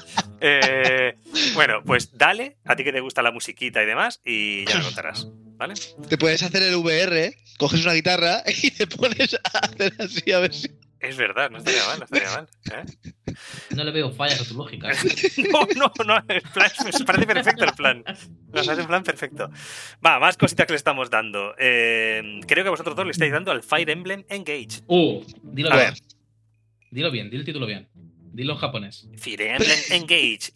[0.42, 1.16] Eh,
[1.54, 4.86] bueno, pues dale, a ti que te gusta la musiquita y demás, y ya lo
[4.86, 5.28] contarás.
[5.58, 5.74] ¿Vale?
[6.08, 10.40] Te puedes hacer el VR, coges una guitarra y te pones a hacer así a
[10.40, 10.70] ver si.
[11.00, 12.48] Es verdad, no estaría mal, no estaría mal.
[12.72, 13.34] ¿eh?
[13.76, 14.90] No le veo fallas a tu lógica.
[15.54, 18.04] no, no, no, el plan, me parece perfecto el plan.
[18.52, 19.50] Nos hace un plan perfecto.
[20.06, 21.54] Va, más cositas que le estamos dando.
[21.60, 24.82] Eh, creo que vosotros dos le estáis dando al Fire Emblem Engage.
[24.88, 25.94] Uh, dilo bien.
[26.90, 27.88] Dilo bien, dilo el título bien.
[27.94, 29.08] Dilo en japonés.
[29.18, 30.52] Fire Emblem Engage.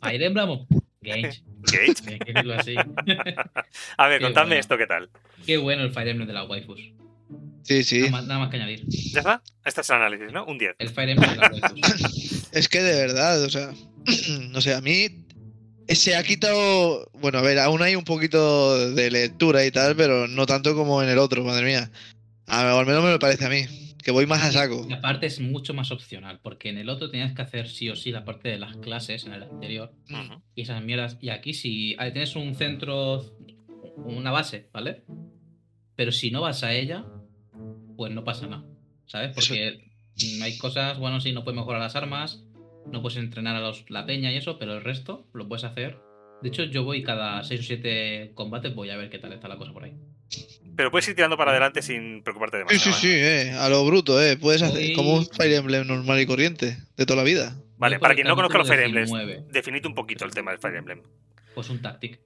[0.00, 0.66] Fire Emblem
[1.02, 1.42] Engage.
[1.62, 2.52] Engage.
[2.56, 2.74] Así.
[3.96, 5.10] A ver, contadme esto, ¿qué tal?
[5.44, 6.92] Qué bueno el Fire Emblem de la waifus.
[7.62, 8.10] Sí, sí.
[8.10, 8.84] Nada más, que añadir.
[8.86, 9.42] ¿Ya está?
[9.64, 10.44] Este es el análisis, ¿no?
[10.46, 10.76] Un 10.
[10.78, 11.30] El Fire Emblem
[12.52, 13.70] Es que de verdad, o sea,
[14.50, 15.08] no sé, a mí
[15.88, 17.10] se ha quitado.
[17.14, 21.02] Bueno, a ver, aún hay un poquito de lectura y tal, pero no tanto como
[21.02, 21.90] en el otro, madre mía.
[22.46, 23.66] al menos me lo parece a mí,
[24.02, 24.86] que voy más a saco.
[24.88, 27.96] La parte es mucho más opcional, porque en el otro tenías que hacer sí o
[27.96, 29.92] sí la parte de las clases en el anterior
[30.54, 31.18] y esas mierdas.
[31.20, 33.24] Y aquí, si tienes un centro,
[33.96, 35.04] una base, ¿vale?
[35.96, 37.04] Pero si no vas a ella,
[38.00, 38.64] pues no pasa nada,
[39.04, 39.32] ¿sabes?
[39.34, 39.78] Porque
[40.42, 42.42] hay cosas, bueno, sí, no puedes mejorar las armas,
[42.86, 45.98] no puedes entrenar a los, la peña y eso, pero el resto lo puedes hacer.
[46.40, 49.48] De hecho, yo voy cada 6 o 7 combates, voy a ver qué tal está
[49.48, 49.92] la cosa por ahí.
[50.74, 52.96] Pero puedes ir tirando para adelante sin preocuparte demasiado.
[52.96, 53.42] Sí, sí, ¿eh?
[53.42, 54.38] sí, eh, a lo bruto, eh.
[54.38, 57.54] Puedes hacer como un Fire Emblem normal y corriente de toda la vida.
[57.76, 59.12] Vale, para quien no conozca los Fire Emblems,
[59.52, 61.02] definite un poquito el tema del Fire Emblem.
[61.54, 62.18] Pues un Tactic.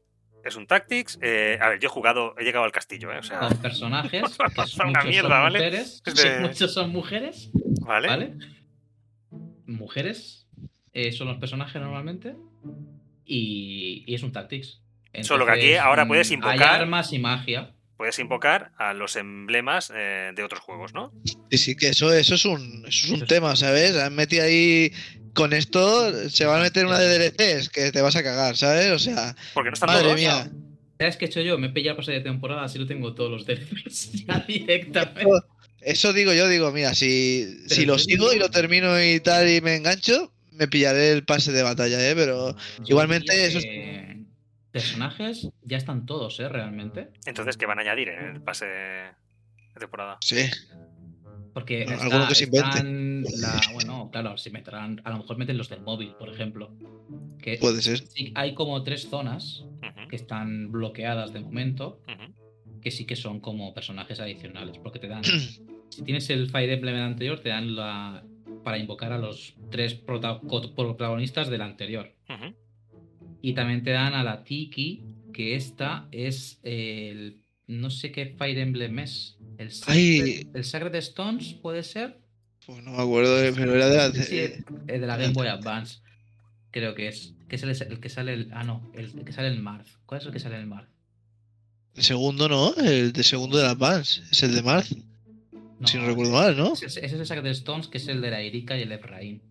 [0.44, 1.18] Es un Tactics.
[1.22, 3.18] Eh, a ver, yo he jugado, he llegado al castillo, ¿eh?
[3.18, 3.40] O sea...
[3.40, 4.22] Con personajes.
[4.76, 5.58] Que una mierda, ¿vale?
[5.58, 6.02] Mujeres,
[6.40, 7.50] Muchos son mujeres.
[7.80, 8.08] Vale.
[8.08, 8.34] ¿Vale?
[9.66, 10.46] Mujeres
[10.92, 12.36] eh, son los personajes normalmente.
[13.24, 14.82] Y, y es un Tactics.
[15.22, 16.62] Solo que aquí ahora puedes mm, invocar.
[16.62, 17.72] Hay armas y magia.
[17.96, 21.12] Puedes invocar a los emblemas eh, de otros juegos, ¿no?
[21.50, 23.96] Sí, sí, que eso, eso es un, eso es un tema, ¿sabes?
[23.96, 24.92] Han metido ahí.
[25.34, 28.90] Con esto se va a meter una de DLCs que te vas a cagar, ¿sabes?
[28.92, 29.34] O sea.
[29.52, 30.50] Porque no está madre mía.
[30.98, 31.58] ¿Sabes qué he hecho yo?
[31.58, 35.30] Me he pillado pasar de temporada, así lo tengo todos los DLCs ya directamente.
[35.80, 39.60] Eso, digo yo, digo, mira, si, si lo sigo y lo termino y tal y
[39.60, 42.14] me engancho, me pillaré el pase de batalla, ¿eh?
[42.14, 43.58] Pero igualmente eso
[44.74, 46.48] personajes ya están todos, ¿eh?
[46.48, 47.10] Realmente.
[47.26, 49.12] Entonces, ¿qué van a añadir en el pase de
[49.78, 50.18] temporada?
[50.20, 50.50] Sí.
[51.54, 56.14] Porque alguno que se bueno, claro, si meterán, a lo mejor meten los del móvil,
[56.18, 56.76] por ejemplo.
[57.38, 58.02] Que Puede ser.
[58.34, 59.64] hay como tres zonas
[60.10, 62.02] que están bloqueadas de momento,
[62.82, 65.22] que sí que son como personajes adicionales, porque te dan,
[65.90, 68.24] si tienes el Fire Emblem anterior, te dan la
[68.64, 72.12] para invocar a los tres protagonistas del anterior.
[73.40, 77.43] Y también te dan a la Tiki, que esta es el.
[77.66, 79.36] No sé qué Fire Emblem es.
[79.58, 82.18] El Sacred, ¿El Sacred Stones puede ser?
[82.66, 84.12] Pues no me acuerdo, pero era de la.
[84.12, 85.98] Sí, el de la Game Boy Advance.
[86.70, 87.34] Creo que es.
[87.48, 88.50] Que es el, que sale el.
[88.52, 89.88] Ah, no, el, que sale el Marth.
[90.06, 90.88] ¿Cuál es el que sale el Marth?
[91.94, 94.22] El segundo no, el de segundo de la Advance.
[94.30, 94.92] Es el de Marth.
[95.84, 96.72] si no recuerdo mal, ¿no?
[96.74, 99.42] Ese es el Sacred Stones, que es el de la Erika y el Efraín.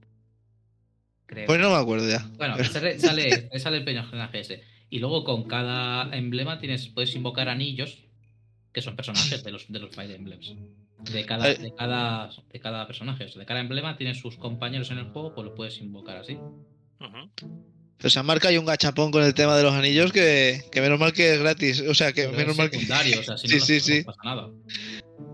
[1.46, 2.28] Pues no me acuerdo ya.
[2.38, 4.64] Bueno, sale, sale, el personaje ese.
[4.94, 8.04] Y luego con cada emblema tienes, puedes invocar anillos,
[8.72, 10.54] que son personajes de los, de los Fire Emblems.
[11.00, 13.26] De cada, de, cada, de cada personaje.
[13.26, 16.38] de cada emblema tienes sus compañeros en el juego, pues lo puedes invocar así.
[17.98, 21.00] Pero se marca hay un gachapón con el tema de los anillos que, que menos
[21.00, 21.82] mal que es gratis.
[21.90, 22.78] O sea, que menos mal que.
[22.78, 24.04] O sea, si sí, no, sí, sí.
[24.04, 24.52] pasa nada.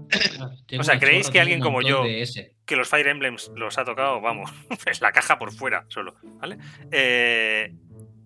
[0.80, 2.04] o sea, ¿creéis que alguien como yo,
[2.66, 4.52] que los Fire Emblems los ha tocado, vamos,
[4.86, 6.58] es la caja por fuera solo, ¿vale?
[6.92, 7.74] Eh,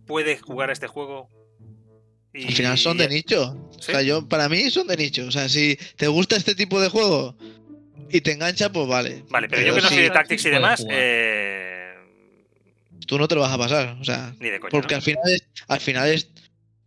[0.06, 1.30] ¿Puede jugar este juego?
[2.34, 3.70] Al final son de nicho.
[3.78, 5.26] O sea, yo, para mí son de nicho.
[5.28, 7.38] O sea, si te gusta este tipo de juego
[8.10, 9.24] y te engancha, pues vale.
[9.30, 11.94] Vale, pero, yo que no soy de Tactics y demás, eh...
[13.06, 13.98] tú no te lo vas a pasar.
[14.02, 16.30] O sea, Ni de porque al final es, al final es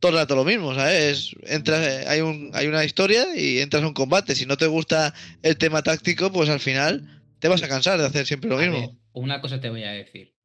[0.00, 1.34] todo el rato lo mismo, ¿sabes?
[1.44, 4.34] Entras, hay, un, hay una historia y entras a un combate.
[4.34, 8.06] Si no te gusta el tema táctico, pues al final te vas a cansar de
[8.06, 8.98] hacer siempre lo mismo.
[9.12, 10.35] una cosa te voy a decir.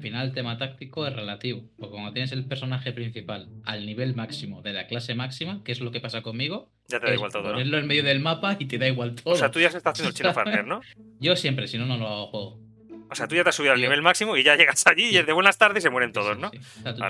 [0.00, 1.62] Al final el tema táctico es relativo.
[1.78, 5.82] Porque cuando tienes el personaje principal al nivel máximo de la clase máxima, que es
[5.82, 7.50] lo que pasa conmigo, ya te da igual todo.
[7.50, 9.34] Ponerlo en medio del mapa y te da igual todo.
[9.34, 10.80] O sea, tú ya se estás haciendo el chino farmer, ¿no?
[11.18, 12.60] Yo siempre, si no, no lo hago juego.
[13.10, 15.18] O sea, tú ya te has subido al nivel máximo y ya llegas allí y
[15.18, 16.50] es de buenas tardes y se mueren todos, ¿no?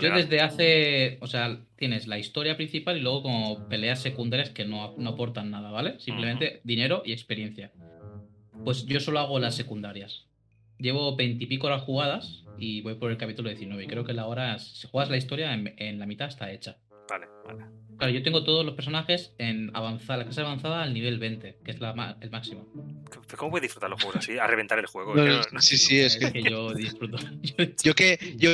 [0.00, 1.18] yo desde hace.
[1.20, 5.70] O sea, tienes la historia principal y luego como peleas secundarias que no, aportan nada,
[5.70, 6.00] ¿vale?
[6.00, 7.70] Simplemente dinero y experiencia.
[8.64, 10.26] Pues yo solo hago las secundarias.
[10.81, 13.85] Llevo veintipico horas jugadas y voy por el capítulo 19.
[13.85, 16.77] Y creo que la hora, si juegas la historia, en la mitad está hecha.
[17.09, 17.64] Vale, vale.
[17.99, 21.71] Claro, yo tengo todos los personajes en avanzada, la clase avanzada al nivel 20, que
[21.71, 22.66] es el máximo.
[23.37, 24.38] ¿Cómo puedes disfrutar los juegos así?
[24.38, 25.14] A reventar el juego.
[25.59, 26.43] sí, sí, es, que...
[26.43, 27.19] yo disfruto.
[27.85, 28.35] yo que.
[28.38, 28.51] Yo...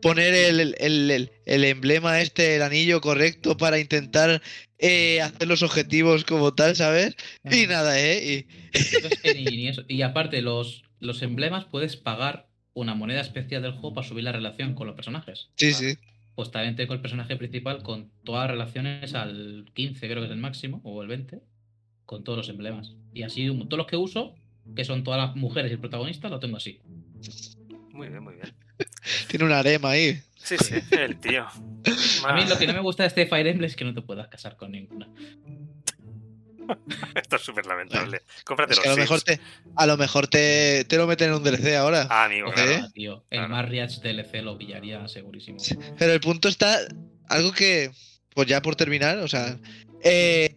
[0.00, 4.42] Poner el, emblema este, el anillo correcto para intentar
[4.86, 7.16] eh, hacer los objetivos como tal, ¿sabes?
[7.44, 8.46] Y nada, ¿eh?
[9.88, 14.32] Y, aparte, los, los emblemas puedes pagar una moneda especial del juego para subir la
[14.32, 15.48] relación con los personajes.
[15.56, 15.96] Sí, sí
[16.34, 20.32] pues también tengo el personaje principal con todas las relaciones al 15, creo que es
[20.32, 21.40] el máximo, o el 20,
[22.06, 22.92] con todos los emblemas.
[23.12, 24.34] Y así, todos los que uso,
[24.74, 26.80] que son todas las mujeres y el protagonista, lo tengo así.
[27.90, 28.52] Muy bien, muy bien.
[29.28, 30.20] Tiene un arema ahí.
[30.36, 31.46] Sí, sí, el tío.
[32.26, 34.02] A mí lo que no me gusta de este Fire Emblem es que no te
[34.02, 35.08] puedas casar con ninguna.
[37.14, 38.22] Esto es súper lamentable.
[38.44, 39.40] Cómprate a, lo mejor te,
[39.76, 42.06] a lo mejor te, lo meten en un DLC ahora.
[42.10, 42.90] Ah, amigo, claro.
[42.92, 45.58] tío, el Marriage DLC lo pillaría segurísimo.
[45.98, 46.78] pero el punto está.
[47.28, 47.90] Algo que.
[48.30, 49.58] Pues ya por terminar, o sea.
[50.02, 50.56] Eh,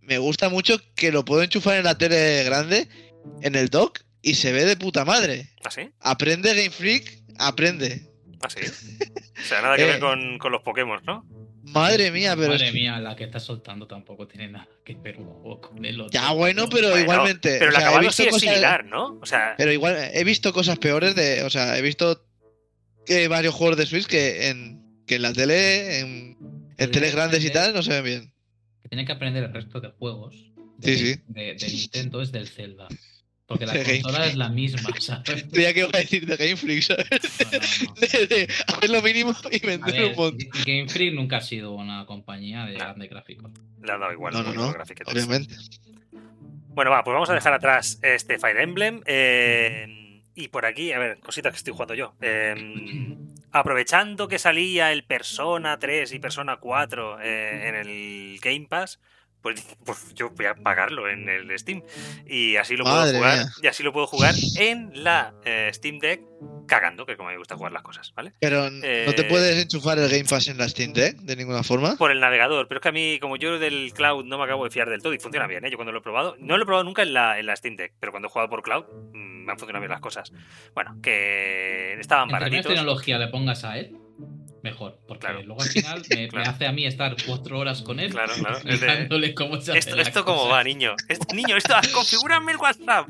[0.00, 2.88] me gusta mucho que lo puedo enchufar en la tele grande,
[3.40, 5.50] en el dock, y se ve de puta madre.
[5.64, 5.90] ¿Ah, sí?
[6.00, 8.10] Aprende Game Freak, aprende.
[8.42, 8.60] ¿Ah, sí?
[9.36, 11.26] O sea, nada que ver eh, con, con los Pokémon, ¿no?
[11.64, 12.52] Madre mía, pero.
[12.52, 16.68] Madre mía, la que está soltando tampoco tiene nada que ver con el Ya, bueno,
[16.68, 17.56] pero igualmente.
[17.58, 19.18] Pero la o sí es similar, ¿no?
[19.20, 19.54] O sea.
[19.56, 21.42] Pero igual, he visto cosas peores de.
[21.42, 22.26] O sea, he visto
[23.06, 26.36] que varios juegos de Switch que en, que en la tele, en,
[26.76, 28.34] En teles grandes y tal no se ven bien.
[28.82, 30.34] Que tiene que aprender el resto de juegos
[30.80, 31.20] sí, sí.
[31.28, 32.88] de, Nintendo es del Zelda.
[33.46, 35.48] Porque la consola es la misma, ¿sabes?
[35.50, 37.08] Tenía que iba a decir de Game Freak, ¿sabes?
[38.28, 40.48] De, hacer lo mínimo y vender un montón.
[40.64, 43.50] Game Freak nunca ha sido una compañía de grandes gráficos.
[43.82, 44.32] Le ha dado igual.
[44.32, 44.74] No, no, no.
[45.06, 45.56] Obviamente.
[46.68, 49.02] Bueno, va, pues vamos a dejar atrás este Fire Emblem.
[49.04, 52.14] Eh, y por aquí, a ver, cositas que estoy jugando yo.
[52.20, 53.16] Eh,
[53.52, 59.00] aprovechando que salía el Persona 3 y Persona 4 eh, en el Game Pass,
[59.44, 61.82] pues, pues, yo voy a pagarlo en el Steam.
[62.26, 63.46] Y así lo puedo jugar.
[63.62, 66.22] Y así lo puedo jugar en la eh, Steam Deck
[66.66, 68.32] cagando, que como me gusta jugar las cosas, ¿vale?
[68.40, 71.62] Pero no te eh, puedes enchufar el Game Pass en la Steam Deck de ninguna
[71.62, 71.96] forma.
[71.96, 74.64] Por el navegador, pero es que a mí, como yo del cloud no me acabo
[74.64, 75.70] de fiar del todo y funciona bien, ¿eh?
[75.70, 77.76] Yo cuando lo he probado, no lo he probado nunca en la, en la Steam
[77.76, 80.32] Deck, pero cuando he jugado por cloud mm, me han funcionado bien las cosas.
[80.74, 82.66] Bueno, que estaban baratitos.
[82.66, 83.94] ¿Qué tecnología le pongas a él?
[84.64, 84.98] Mejor.
[85.06, 88.10] Porque luego al final me, hace a mí estar cuatro horas con él.
[88.10, 88.58] Claro, claro.
[89.36, 90.96] cómo se hace esto, esto cómo va, niño.
[91.32, 93.08] niño, esto, configúrame el WhatsApp.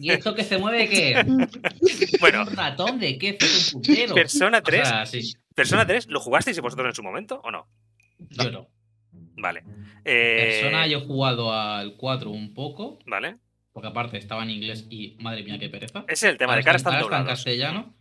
[0.00, 1.24] ¿Y esto que se mueve qué?
[2.20, 2.42] Bueno.
[2.42, 3.38] ¿Un ratón de qué?
[3.40, 4.14] ¿Es un puntero?
[4.14, 4.88] Persona 3.
[5.08, 5.32] sí.
[5.54, 7.68] Persona 3, ¿lo jugasteis vosotros en su momento o no?
[8.30, 8.68] Yo no.
[9.36, 9.62] Vale.
[10.04, 10.60] Eh...
[10.60, 12.98] Persona yo he jugado al 4 un poco.
[13.06, 13.36] Vale.
[13.72, 16.04] Porque aparte estaba en inglés y madre mía, qué pereza.
[16.08, 17.26] Ese es el tema, de cara están doblados.
[17.26, 17.94] en castellano.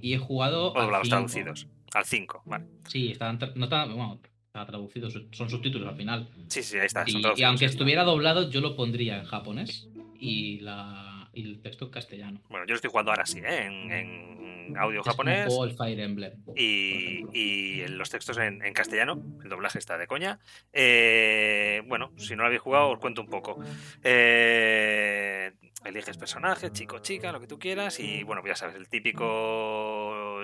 [0.00, 0.72] Y he jugado.
[0.72, 1.66] O doblados traducidos.
[1.94, 2.66] Al 5, vale.
[2.86, 6.28] Sí, están, no está, bueno, está traducido, son subtítulos al final.
[6.48, 7.04] Sí, sí, ahí está.
[7.06, 11.90] Y, aunque estuviera doblado, yo lo pondría en japonés y, la, y el texto en
[11.90, 12.40] castellano.
[12.48, 13.64] Bueno, yo lo estoy jugando ahora sí, ¿eh?
[13.64, 15.48] en, audio japonés.
[15.64, 16.32] el Fire Emblem.
[16.54, 19.22] Y, y los textos en, en, castellano.
[19.42, 20.40] El doblaje está de coña.
[20.74, 23.58] Eh, bueno, si no lo habéis jugado, os cuento un poco.
[24.02, 25.52] Eh,
[25.84, 29.24] eliges personaje, chico, chica, lo que tú quieras, y bueno, ya sabes, el típico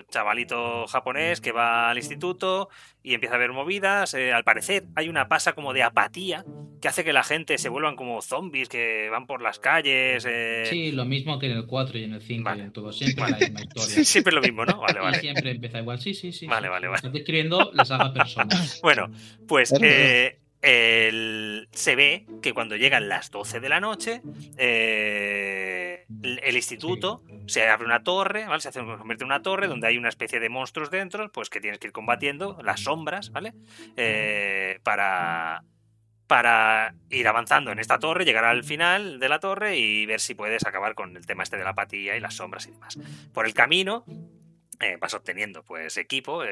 [0.02, 2.68] chavalito japonés que va al instituto
[3.02, 4.14] y empieza a ver movidas.
[4.14, 6.44] Eh, al parecer hay una pasa como de apatía
[6.84, 10.26] que hace que la gente se vuelvan como zombies que van por las calles.
[10.28, 10.66] Eh.
[10.68, 13.30] Sí, lo mismo que en el 4 y en el 5 y en todo, siempre
[13.30, 14.04] la misma historia.
[14.04, 14.80] siempre lo mismo, ¿no?
[14.80, 15.18] Vale, vale.
[15.18, 16.46] siempre empieza igual, sí, sí, sí.
[16.46, 16.96] Vale, vale, vale.
[16.96, 18.80] Estás describiendo la saga personas.
[18.82, 19.10] Bueno,
[19.48, 24.20] pues eh, el, se ve que cuando llegan las 12 de la noche,
[24.58, 25.83] eh,
[26.22, 28.60] el instituto se abre una torre, ¿vale?
[28.60, 31.60] Se hace, convierte en una torre donde hay una especie de monstruos dentro, pues que
[31.60, 33.54] tienes que ir combatiendo, las sombras, ¿vale?
[33.96, 35.64] Eh, para,
[36.26, 40.34] para ir avanzando en esta torre, llegar al final de la torre y ver si
[40.34, 42.98] puedes acabar con el tema este de la apatía y las sombras y demás.
[43.32, 44.04] Por el camino
[44.80, 46.42] eh, vas obteniendo pues equipo,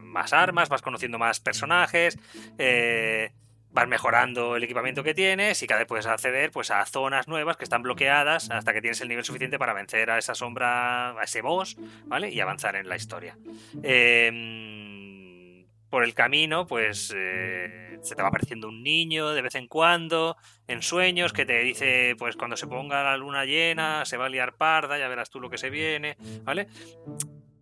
[0.00, 2.18] más armas, vas conociendo más personajes,
[2.58, 3.32] eh,
[3.74, 7.56] vas mejorando el equipamiento que tienes y cada vez puedes acceder pues a zonas nuevas
[7.56, 11.24] que están bloqueadas hasta que tienes el nivel suficiente para vencer a esa sombra, a
[11.24, 12.30] ese boss, ¿vale?
[12.30, 13.36] Y avanzar en la historia.
[13.82, 19.66] Em, por el camino, pues eh, se te va apareciendo un niño de vez en
[19.66, 20.36] cuando,
[20.68, 24.28] en sueños, que te dice, pues cuando se ponga la luna llena, se va a
[24.28, 26.68] liar parda, ya verás tú lo que se viene, ¿vale?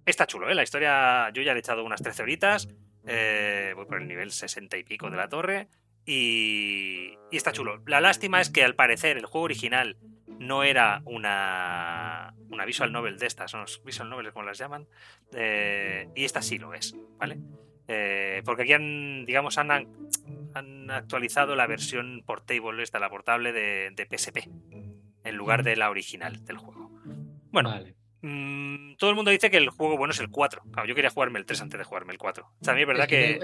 [0.05, 0.55] Está chulo, ¿eh?
[0.55, 2.69] La historia, yo ya le he echado unas 13 horitas,
[3.07, 5.69] eh, voy por el nivel 60 y pico de la torre.
[6.07, 7.83] Y, está chulo.
[7.87, 13.19] La lástima es que al parecer el juego original no era una, una visual novel
[13.19, 14.87] de estas, son los visual novels como las llaman,
[15.33, 17.39] eh, y esta sí lo es, ¿vale?
[17.87, 23.91] Eh, porque aquí han, digamos, han, han, actualizado la versión portable, esta, la portable de,
[23.95, 24.49] de PSP,
[25.25, 26.91] en lugar de la original del juego.
[27.53, 27.95] Bueno, vale.
[28.23, 30.63] Mm, todo el mundo dice que el juego bueno es el 4.
[30.87, 32.45] yo quería jugarme el 3 antes de jugarme el 4.
[32.45, 33.41] O sea, a mí es verdad que.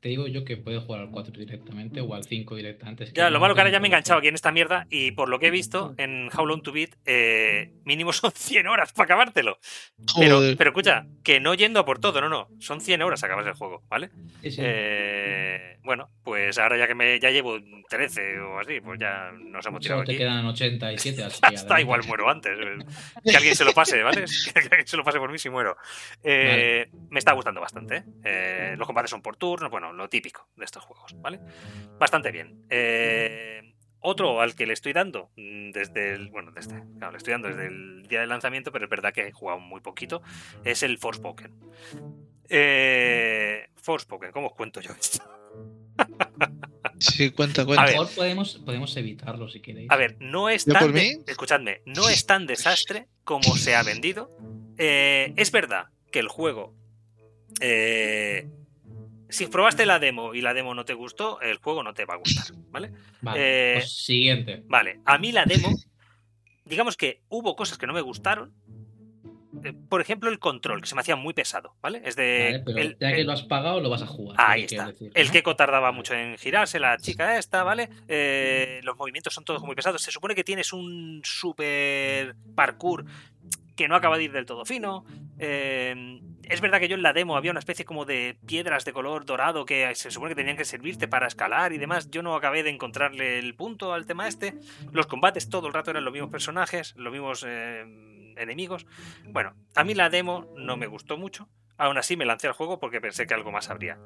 [0.00, 3.10] te digo yo que puedes jugar al 4 directamente o al 5 directamente.
[3.14, 5.30] ya, lo malo que ahora ya me he enganchado aquí en esta mierda y por
[5.30, 9.06] lo que he visto en How Long to Beat, eh, mínimo son 100 horas para
[9.06, 9.58] acabártelo.
[10.18, 12.48] Pero, pero, escucha, que no yendo a por todo, no, no.
[12.58, 14.10] Son 100 horas acabas el juego, ¿vale?
[14.42, 19.64] Eh, bueno, pues ahora ya que me ya llevo 13 o así, pues ya nos
[19.64, 20.02] hemos tirado.
[20.02, 22.52] Solo te quedan 87, así Hasta igual muero antes.
[23.24, 24.09] Que alguien se lo pase, ¿vale?
[24.70, 25.76] que se lo pase por mí si muero.
[26.22, 28.04] Eh, me está gustando bastante.
[28.24, 28.74] ¿eh?
[28.76, 31.40] los combates son por turnos, bueno, lo típico de estos juegos, ¿vale?
[31.98, 32.64] Bastante bien.
[32.68, 36.30] Eh, otro al que le estoy dando mm, desde el.
[36.30, 36.82] Bueno, desde.
[36.98, 39.60] Claro, le estoy dando desde el día del lanzamiento, pero es verdad que he jugado
[39.60, 40.22] muy poquito.
[40.64, 41.54] Es el Forspoken.
[42.48, 45.22] Eh, Forspoken, ¿cómo os cuento yo esto?
[47.00, 47.84] Sí, cuenta, cuenta.
[47.84, 49.90] A podemos, podemos evitarlo si queréis.
[49.90, 50.94] A ver, no es tan.
[51.26, 54.30] escuchadme, no es tan desastre como se ha vendido.
[54.76, 56.74] Eh, es verdad que el juego.
[57.60, 58.48] Eh,
[59.30, 62.14] si probaste la demo y la demo no te gustó, el juego no te va
[62.14, 62.92] a gustar, ¿vale?
[63.22, 63.40] Vale.
[63.40, 64.62] Eh, pues siguiente.
[64.66, 65.70] Vale, a mí la demo.
[66.64, 68.52] Digamos que hubo cosas que no me gustaron,
[69.88, 72.02] por ejemplo, el control, que se me hacía muy pesado, ¿vale?
[72.04, 72.62] Es de.
[73.00, 74.36] ya que lo has pagado, lo vas a jugar.
[74.38, 74.92] Ahí está.
[75.14, 77.88] el Keko tardaba mucho en girarse, la chica esta, ¿vale?
[78.08, 80.02] Eh, los movimientos son todos muy pesados.
[80.02, 83.04] Se supone que tienes un super parkour
[83.80, 85.06] que no acaba de ir del todo fino.
[85.38, 88.92] Eh, es verdad que yo en la demo había una especie como de piedras de
[88.92, 92.10] color dorado que se supone que tenían que servirte para escalar y demás.
[92.10, 94.54] Yo no acabé de encontrarle el punto al tema este.
[94.92, 98.86] Los combates todo el rato eran los mismos personajes, los mismos enemigos.
[99.24, 101.48] Bueno, a mí la demo no me gustó mucho.
[101.78, 103.98] Aún así me lancé al juego porque pensé que algo más habría.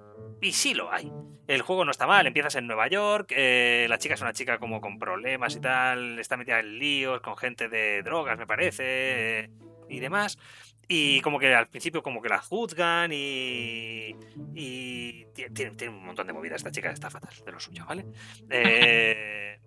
[0.45, 1.11] Y sí lo hay.
[1.47, 4.59] El juego no está mal, empiezas en Nueva York, eh, la chica es una chica
[4.59, 9.51] como con problemas y tal, está metida en líos con gente de drogas, me parece,
[9.89, 10.39] y demás.
[10.87, 14.15] Y como que al principio como que la juzgan y...
[14.55, 18.05] Y tiene, un montón de movidas esta chica, está fatal de lo suyo, ¿vale?
[18.51, 19.59] Eh,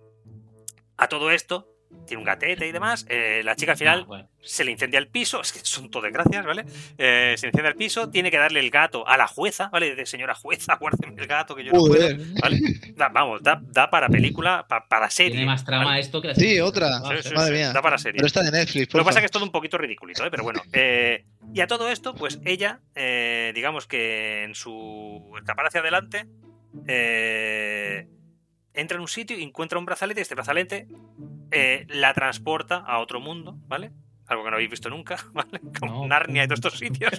[0.98, 1.68] a todo esto,
[2.06, 3.06] tiene un gatete y demás.
[3.10, 6.04] Eh, la chica al final ah, se le incendia el piso, es que son todo
[6.04, 6.66] desgracias, ¿vale?
[6.98, 9.96] Eh, se le incendia el piso, tiene que darle el gato a la jueza, ¿vale?
[9.96, 12.58] De señora jueza, guárdeme el gato que yo no puedo, ¿vale?
[13.12, 15.32] vamos, da, para película, para serie.
[15.32, 17.00] Tiene más trama esto que la Sí, otra.
[17.36, 17.74] Madre mía.
[17.74, 18.18] Da para serie.
[18.18, 18.94] Pero está de Netflix.
[18.94, 20.32] Lo que pasa es que es todo un poquito ridiculito, ¿eh?
[20.32, 20.62] Pero bueno.
[20.74, 22.82] Eh, y a todo esto, pues ella,
[23.54, 26.28] digamos que en su escapar hacia adelante,
[28.74, 30.88] entra en un sitio y encuentra un brazalete y este brazalete
[31.52, 33.92] eh, la transporta a otro mundo, ¿vale?
[34.28, 35.62] Algo que no habéis visto nunca, ¿vale?
[35.80, 37.14] Como Narnia y todos estos sitios,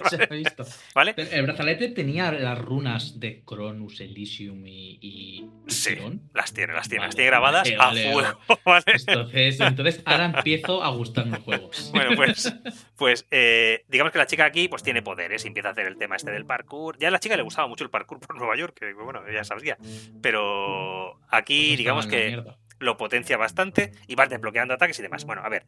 [0.93, 1.15] ¿vale?
[1.31, 5.49] El brazalete tenía las runas de Cronus, Elysium y.
[5.67, 5.97] sí,
[6.33, 8.83] las tiene, las tiene, las tiene grabadas a fuego, ¿vale?
[8.85, 11.71] Entonces, entonces, ahora empiezo a gustarme el juego.
[11.91, 12.53] Bueno, pues,
[12.95, 15.97] pues eh, digamos que la chica aquí pues tiene poderes y empieza a hacer el
[15.97, 16.97] tema este del parkour.
[16.99, 19.43] Ya a la chica le gustaba mucho el parkour por Nueva York, que bueno, ya
[19.43, 19.77] sabría.
[20.21, 22.43] Pero aquí, pues digamos que
[22.79, 25.25] lo potencia bastante y vas desbloqueando ataques y demás.
[25.25, 25.65] Bueno, a ver,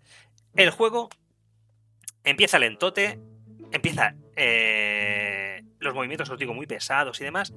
[0.55, 1.09] el juego
[2.23, 3.19] empieza lentote,
[3.71, 7.53] empieza eh, los movimientos, os digo, muy pesados y demás.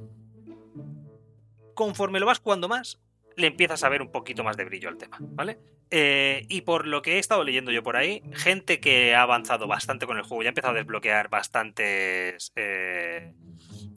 [1.74, 3.00] Conforme lo vas jugando más,
[3.36, 5.58] le empiezas a ver un poquito más de brillo al tema, ¿vale?
[5.90, 9.66] Eh, y por lo que he estado leyendo yo por ahí, gente que ha avanzado
[9.66, 12.52] bastante con el juego, ya ha empezado a desbloquear bastantes...
[12.56, 13.32] Eh,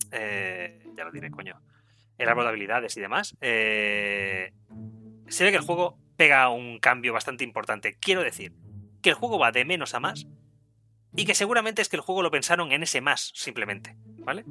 [0.09, 1.61] ya lo diré, coño.
[2.17, 3.35] El árbol de habilidades y demás.
[5.27, 7.97] Se ve que el juego pega un cambio bastante importante.
[7.99, 8.53] Quiero decir,
[9.01, 10.27] que el juego va de menos a más
[11.15, 14.45] y que seguramente es que el juego lo pensaron en ese más, simplemente, ¿vale?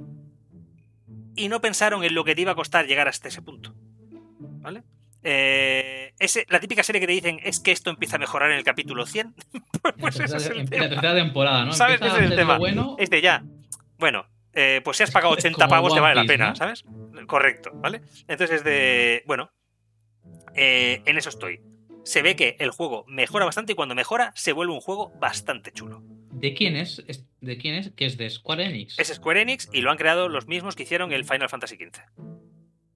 [1.34, 3.74] Y no pensaron en lo que te iba a costar llegar hasta ese punto,
[4.40, 4.82] ¿vale?
[5.22, 6.14] Eh,
[6.48, 9.06] la típica serie que te dicen es que esto empieza a mejorar en el capítulo
[9.06, 9.34] 100.
[9.98, 10.84] pues ese es el tema.
[10.84, 11.72] La tercera temporada, ¿no?
[11.72, 12.00] ¿Sabes?
[12.00, 12.58] Ese es el tema.
[12.58, 12.96] Bueno...
[12.98, 13.42] Es de ya.
[13.98, 16.84] Bueno, eh, pues si has pagado 80 pavos te vale la pena, ¿sabes?
[17.26, 18.02] Correcto, ¿vale?
[18.28, 19.22] Entonces es de.
[19.26, 19.50] Bueno,
[20.56, 21.60] eh, en eso estoy.
[22.04, 25.72] Se ve que el juego mejora bastante y cuando mejora se vuelve un juego bastante
[25.72, 26.02] chulo.
[26.30, 27.02] ¿De quién es?
[27.40, 27.90] ¿De quién es?
[27.92, 28.98] Que es de Square Enix.
[28.98, 32.00] Es Square Enix y lo han creado los mismos que hicieron el Final Fantasy XV.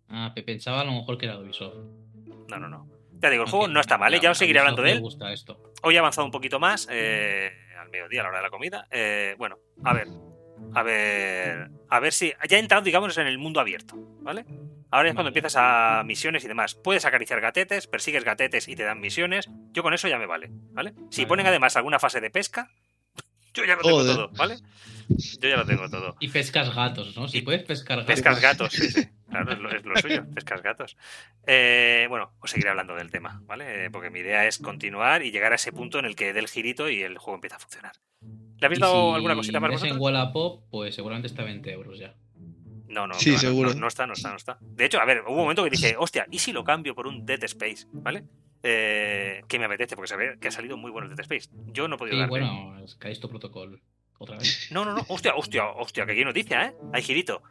[0.08, 1.76] Ah, pensaba a lo mejor que era Ubisoft.
[2.48, 2.88] No, no, no.
[3.20, 4.20] Ya digo, el juego no está mal, ¿eh?
[4.20, 4.96] ya os seguiré hablando de él.
[4.96, 5.72] Me gusta esto.
[5.82, 8.86] Hoy he avanzado un poquito más, eh, al mediodía, a la hora de la comida.
[8.90, 10.08] Eh, bueno, a ver.
[10.74, 11.70] A ver.
[11.88, 12.32] A ver si.
[12.48, 14.44] Ya he entrado, digamos, en el mundo abierto, ¿vale?
[14.90, 16.74] Ahora es cuando empiezas a misiones y demás.
[16.74, 19.48] Puedes acariciar gatetes, persigues gatetes y te dan misiones.
[19.72, 20.94] Yo con eso ya me vale, ¿vale?
[21.10, 22.70] Si ponen además alguna fase de pesca,
[23.54, 24.56] yo ya lo tengo todo, ¿vale?
[25.08, 26.16] Yo ya lo tengo todo.
[26.20, 27.28] Y pescas gatos, ¿no?
[27.28, 28.14] Si puedes pescar gatos.
[28.14, 29.08] Pescas gatos, sí, sí.
[29.30, 30.96] Claro, es lo, suyo, pescas gatos.
[31.46, 33.84] Eh, bueno, os seguiré hablando del tema, ¿vale?
[33.84, 36.40] Eh, porque mi idea es continuar y llegar a ese punto en el que dé
[36.40, 37.92] el girito y el juego empieza a funcionar.
[38.60, 39.90] ¿Le habéis dado alguna cosita vosotros?
[39.90, 42.14] en Wallapop, pues seguramente está a 20 euros ya.
[42.88, 43.72] No, no, sí, seguro.
[43.74, 44.58] No, está, no está, no está.
[44.60, 47.06] De hecho, a ver, hubo un momento que dije, hostia, ¿y si lo cambio por
[47.06, 47.86] un Dead Space?
[47.92, 48.24] ¿Vale?
[48.62, 51.48] Eh, que me apetece, porque se ve que ha salido muy bueno el Dead Space.
[51.72, 53.78] Yo no he podido sí, bueno, es que esto protocolo
[54.18, 54.68] otra vez.
[54.72, 56.74] No, no, no, hostia, hostia, hostia, que aquí noticia, ¿eh?
[56.92, 57.42] Hay girito.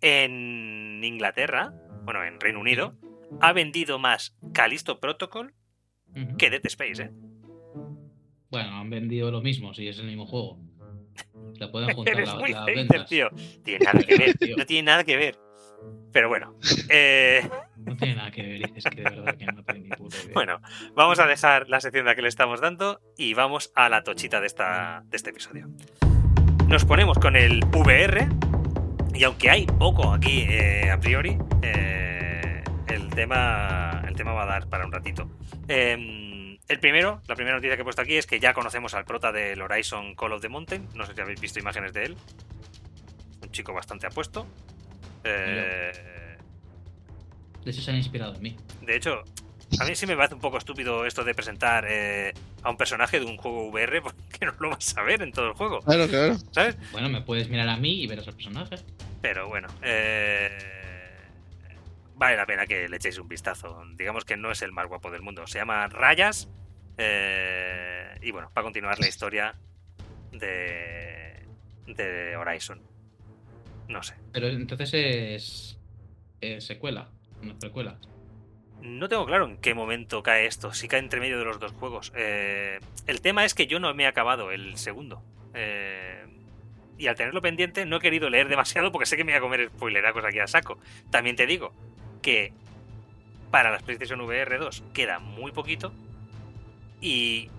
[0.00, 1.74] En Inglaterra,
[2.04, 2.94] bueno, en Reino Unido,
[3.40, 5.54] ha vendido más Callisto Protocol
[6.38, 7.10] que Dead Space, ¿eh?
[8.54, 10.60] Bueno, han vendido lo mismo, si es el mismo juego.
[11.56, 12.54] La pueden juntar Eres muy
[13.08, 13.28] tío.
[13.64, 15.38] Tiene nada que ver, no tiene nada que ver.
[16.12, 16.54] Pero bueno.
[16.88, 17.48] Eh...
[17.76, 20.60] No tiene nada que ver, es que de verdad que no tiene ni puta Bueno,
[20.94, 24.40] vamos a dejar la sección de que le estamos dando y vamos a la tochita
[24.40, 25.68] de, esta, de este episodio.
[26.68, 28.28] Nos ponemos con el VR
[29.12, 34.46] y aunque hay poco aquí eh, a priori, eh, el, tema, el tema va a
[34.46, 35.28] dar para un ratito.
[35.66, 36.24] Eh,
[36.68, 39.32] el primero, la primera noticia que he puesto aquí es que ya conocemos al prota
[39.32, 40.88] del Horizon Call of the Mountain.
[40.94, 42.16] No sé si habéis visto imágenes de él.
[43.42, 44.46] Un chico bastante apuesto.
[45.24, 45.92] Eh,
[47.64, 48.56] de hecho, se han inspirado en mí.
[48.82, 49.24] De hecho,
[49.78, 53.20] a mí sí me parece un poco estúpido esto de presentar eh, a un personaje
[53.20, 55.80] de un juego VR porque no lo vas a ver en todo el juego.
[55.80, 56.36] Claro, claro.
[56.50, 56.76] ¿Sabes?
[56.92, 58.84] Bueno, me puedes mirar a mí y ver a esos personajes.
[59.20, 60.83] Pero bueno, eh,
[62.14, 63.82] vale la pena que le echéis un vistazo.
[63.96, 65.46] Digamos que no es el más guapo del mundo.
[65.46, 66.48] Se llama Rayas.
[66.96, 69.54] Eh, y bueno, para continuar la historia
[70.32, 71.46] de,
[71.86, 72.80] de Horizon.
[73.88, 74.14] No sé.
[74.32, 75.78] Pero entonces es,
[76.40, 77.10] es secuela,
[77.42, 77.98] no precuela.
[78.80, 81.72] No tengo claro en qué momento cae esto, si cae entre medio de los dos
[81.72, 82.12] juegos.
[82.16, 85.22] Eh, el tema es que yo no me he acabado el segundo.
[85.54, 86.24] Eh,
[86.98, 89.40] y al tenerlo pendiente no he querido leer demasiado porque sé que me voy a
[89.40, 90.78] comer spoileracos aquí a saco.
[91.10, 91.74] También te digo
[92.24, 92.52] que
[93.50, 95.92] para las PlayStation VR 2 queda muy poquito
[97.00, 97.50] y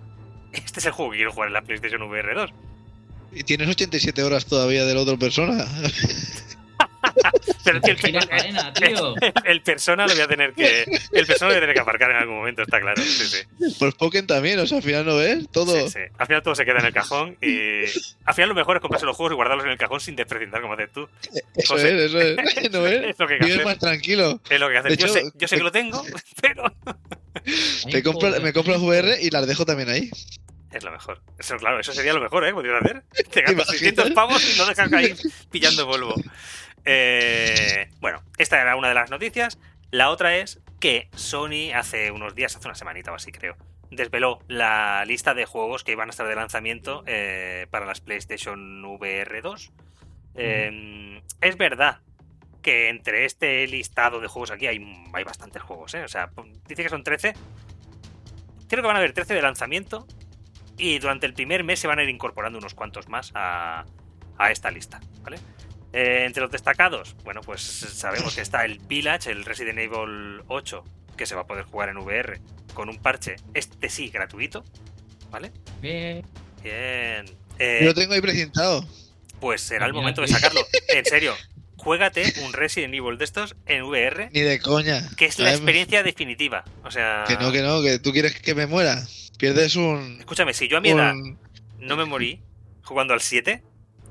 [0.52, 2.50] este es el juego que quiero jugar en la PlayStation VR 2.
[3.32, 5.64] Y tienes 87 horas todavía de la otra persona.
[7.64, 10.84] Pero el, el, persona lo voy a tener que.
[11.12, 13.02] El persona lo voy a tener que aparcar en algún momento, está claro.
[13.02, 13.38] Sí, sí.
[13.78, 15.88] Pues Pokémon también, o sea, al final no ves todo.
[15.88, 16.00] Sí, sí.
[16.18, 17.84] Al final todo se queda en el cajón y.
[18.24, 20.60] Al final lo mejor es comprarse los juegos y guardarlos en el cajón sin desprecintar
[20.60, 21.08] como haces tú.
[21.54, 22.36] Eso es, eso es.
[22.72, 23.04] ¿No ves?
[23.04, 24.40] es lo que Vives más tranquilo.
[24.48, 24.98] Es lo que haces.
[24.98, 26.02] Yo, sé, yo sé que lo tengo,
[26.40, 26.64] pero.
[27.90, 30.10] Te compro, me compro las VR y las dejo también ahí.
[30.72, 31.22] Es lo mejor.
[31.38, 32.52] Eso, claro, eso sería lo mejor, ¿eh?
[32.52, 33.02] Podrías hacer.
[33.30, 35.16] Te gastas 600 pavos y no dejas caer
[35.50, 36.14] pillando polvo.
[36.86, 39.58] Eh, bueno, esta era una de las noticias.
[39.90, 43.56] La otra es que Sony hace unos días, hace una semanita o así creo,
[43.90, 48.84] desveló la lista de juegos que iban a estar de lanzamiento eh, para las PlayStation
[48.84, 49.72] VR 2.
[50.36, 52.00] Em, es verdad
[52.62, 54.78] que entre este listado de juegos aquí hay,
[55.12, 56.04] hay bastantes juegos, ¿eh?
[56.04, 56.30] O sea,
[56.68, 57.34] dice que son 13.
[58.68, 60.06] Creo que van a haber 13 de lanzamiento
[60.76, 63.86] y durante el primer mes se van a ir incorporando unos cuantos más a,
[64.36, 65.38] a esta lista, ¿vale?
[65.96, 70.84] Eh, entre los destacados, bueno, pues sabemos que está el Village, el Resident Evil 8,
[71.16, 72.38] que se va a poder jugar en VR
[72.74, 74.62] con un parche, este sí, gratuito,
[75.30, 75.52] ¿vale?
[75.80, 76.22] Bien.
[76.62, 77.24] Bien.
[77.58, 78.86] Eh, Yo lo tengo ahí presentado.
[79.40, 80.60] Pues será el momento de sacarlo.
[80.88, 81.34] En serio,
[81.78, 84.28] juégate un Resident Evil de estos en VR.
[84.34, 85.08] Ni de coña.
[85.16, 86.62] Que es la experiencia definitiva.
[86.84, 87.24] O sea.
[87.26, 89.02] Que no, que no, que tú quieres que me muera.
[89.38, 90.16] Pierdes un.
[90.18, 91.14] Escúchame, si yo a mi edad
[91.78, 92.42] no me morí
[92.82, 93.62] jugando al 7,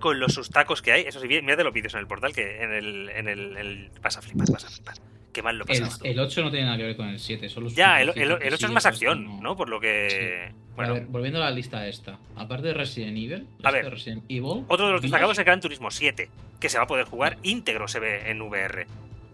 [0.06, 1.02] con los sustacos que hay.
[1.02, 3.90] Eso sí, mira de los vídeos en el portal que en el, en el, el...
[4.04, 4.94] vas a flipar, vas a flipar.
[5.34, 7.50] Qué mal lo pasabas el, el 8 no tiene nada que ver con el 7,
[7.50, 9.58] solo Ya, el, el, 8 es más acción, ¿no?
[9.58, 10.52] Por lo que.
[10.76, 10.92] Bueno.
[10.92, 12.20] A ver, volviendo a la lista esta.
[12.36, 15.60] Aparte de Resident Evil, a ver, Resident Evil, otro de los destacados es el Gran
[15.60, 16.30] Turismo 7,
[16.60, 18.86] que se va a poder jugar íntegro, se ve en VR.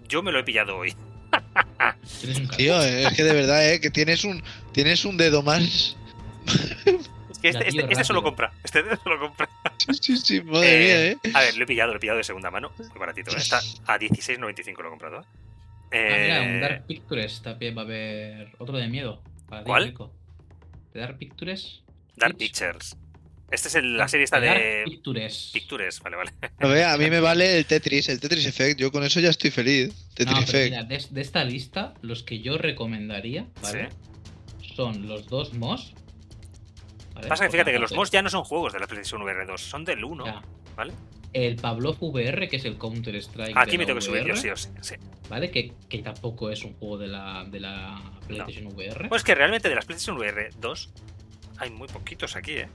[0.08, 0.96] Yo me lo he pillado hoy.
[2.56, 3.82] Tío, es que de verdad, ¿eh?
[3.82, 4.42] Que tienes un,
[4.72, 5.98] tienes un dedo más
[7.50, 8.52] este, este, este solo compra.
[8.64, 9.50] Este solo compra.
[10.00, 11.18] Sí, sí, madre mía, ¿eh?
[11.34, 12.72] A ver, lo he pillado, lo he pillado de segunda mano.
[12.78, 13.32] Muy baratito.
[13.32, 13.38] ¿eh?
[13.38, 15.26] Está a 16.95 lo he comprado.
[15.92, 16.10] Eh...
[16.12, 19.22] Ah, mira, un Dark Pictures también va a haber otro de miedo.
[19.50, 19.94] Para ¿Cuál?
[20.94, 21.84] ¿De Dark Pictures?
[22.16, 22.96] Dark Pictures.
[23.50, 24.48] Esta es el, la serie esta de.
[24.48, 25.50] Dark Pictures.
[25.54, 26.32] Pictures, vale, vale.
[26.60, 28.80] No, vea, a mí me vale el Tetris, el Tetris Effect.
[28.80, 29.94] Yo con eso ya estoy feliz.
[30.14, 30.72] Tetris no, Effect.
[30.72, 33.90] Mira, de, de, esta lista, los que yo recomendaría, ¿vale?
[34.62, 34.74] ¿Sí?
[34.76, 35.94] Son los dos MOS
[37.28, 39.62] Pasa que fíjate que los mods ya no son juegos de la PlayStation VR 2,
[39.62, 40.42] son del 1,
[40.76, 40.94] ¿vale?
[41.34, 43.56] El Pablo VR, que es el Counter Strike.
[43.56, 44.70] Aquí me tengo que subir yo, sí o sí.
[44.82, 44.96] sí.
[45.30, 45.50] ¿Vale?
[45.50, 49.08] Que, que, tampoco es un juego de la, de la PlayStation VR.
[49.08, 50.90] Pues que realmente de las PlayStation VR 2
[51.58, 52.70] hay muy poquitos aquí, ¿eh?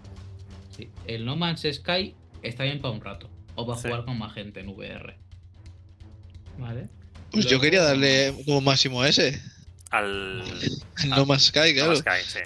[0.75, 0.89] Sí.
[1.07, 3.29] El No Man's Sky está bien para un rato.
[3.57, 5.17] O va a jugar con más gente en VR.
[6.59, 6.89] ¿Vale?
[7.33, 9.41] Pues yo quería darle como máximo a ese.
[9.91, 10.43] Al.
[11.09, 11.93] No Man's Sky, claro.
[11.93, 12.41] No Man's Sky, sí.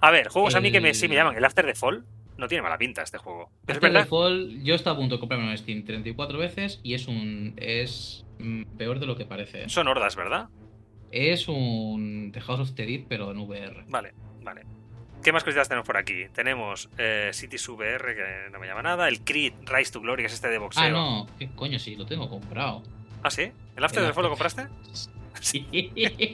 [0.00, 1.36] A ver, juegos a mí que me, sí me llaman.
[1.36, 2.04] El After the Fall
[2.36, 3.50] no tiene mala pinta este juego.
[3.62, 4.02] After es verdad?
[4.02, 7.54] the Fall, yo estaba a punto de comprarme en Steam 34 veces y es un.
[7.56, 9.64] es mm, peor de lo que parece.
[9.64, 9.68] ¿eh?
[9.68, 10.48] Son hordas, ¿verdad?
[11.12, 13.84] Es un The House of the Dead, pero en VR.
[13.88, 14.62] Vale, vale.
[15.22, 16.26] ¿Qué más cositas tenemos por aquí?
[16.32, 19.06] Tenemos eh, Cities VR, que no me llama nada.
[19.06, 20.82] El Creed Rise to Glory, que es este de boxeo.
[20.82, 21.26] Ah, no.
[21.38, 21.78] ¿Qué coño?
[21.78, 22.82] Sí, lo tengo comprado.
[23.22, 23.52] ¿Ah, sí?
[23.76, 24.66] ¿El After the Fall lo compraste?
[25.40, 25.66] Sí.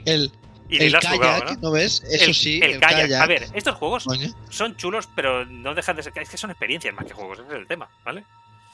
[0.04, 0.32] el,
[0.68, 1.60] y el kayak, jugado, ¿no?
[1.60, 2.02] ¿no ves?
[2.10, 2.60] Eso sí.
[2.62, 3.12] El, kayak.
[3.12, 4.06] A ver, estos juegos
[4.50, 6.12] son chulos, pero no dejan de ser.
[6.16, 8.24] Es que son experiencias más que juegos, ese es el tema, ¿vale?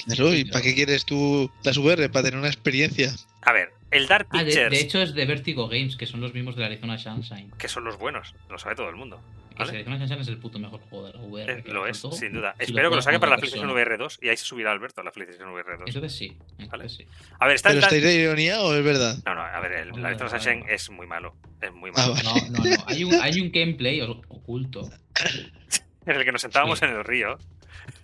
[0.07, 2.09] Claro, ¿y para qué quieres tú las VR?
[2.11, 3.13] Para tener una experiencia.
[3.43, 4.57] A ver, el Dark Pictures.
[4.57, 6.99] Ah, de, de, hecho, es de Vertigo Games, que son los mismos de la Arizona
[6.99, 7.51] Sunshine.
[7.59, 9.21] Que son los buenos, lo sabe todo el mundo.
[9.59, 9.71] ¿vale?
[9.73, 11.53] Arizona Sunshine es el puto mejor juego de la VR.
[11.53, 12.55] Eh, lo es, sin duda.
[12.59, 15.01] Si Espero que lo saquen para la PlayStation VR 2 y ahí se subirá Alberto
[15.03, 15.83] a la PlayStation VR 2.
[15.87, 16.37] Entonces sí.
[16.71, 16.89] ¿Vale?
[16.89, 17.07] sí.
[17.39, 19.19] A ver, está ¿Pero estáis de ironía o es verdad?
[19.27, 21.37] No, no, a ver, el, la Arizona Sunshine es muy malo.
[21.61, 22.15] Es muy Ah, malo.
[22.15, 22.51] vale.
[22.51, 22.85] No, no, no.
[22.87, 24.89] Hay un, hay un gameplay oculto.
[26.07, 26.85] en el que nos sentábamos Sí.
[26.87, 27.39] en el río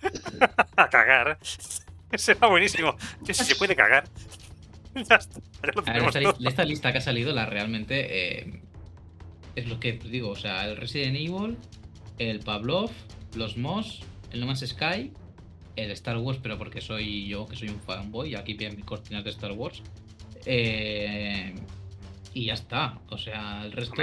[0.77, 1.39] a cagar.
[2.13, 2.97] Ese era buenísimo.
[3.23, 4.05] Yo si se puede cagar.
[4.95, 6.37] Ya está, ya lo A ver, tenemos esta, todo.
[6.41, 8.39] li- esta lista que ha salido, la realmente.
[8.41, 8.63] eh,
[9.55, 11.57] es lo que digo, o sea, el Resident Evil,
[12.19, 12.91] el Pavlov,
[13.37, 14.01] los Moss,
[14.33, 15.13] el No Man's Sky,
[15.77, 19.23] el Star Wars, pero porque soy yo que soy un fanboy, aquí bien mi cortinas
[19.23, 19.83] de Star Wars.
[20.47, 21.55] Eh,
[22.35, 22.99] y ya está.
[23.11, 23.95] O sea, el resto.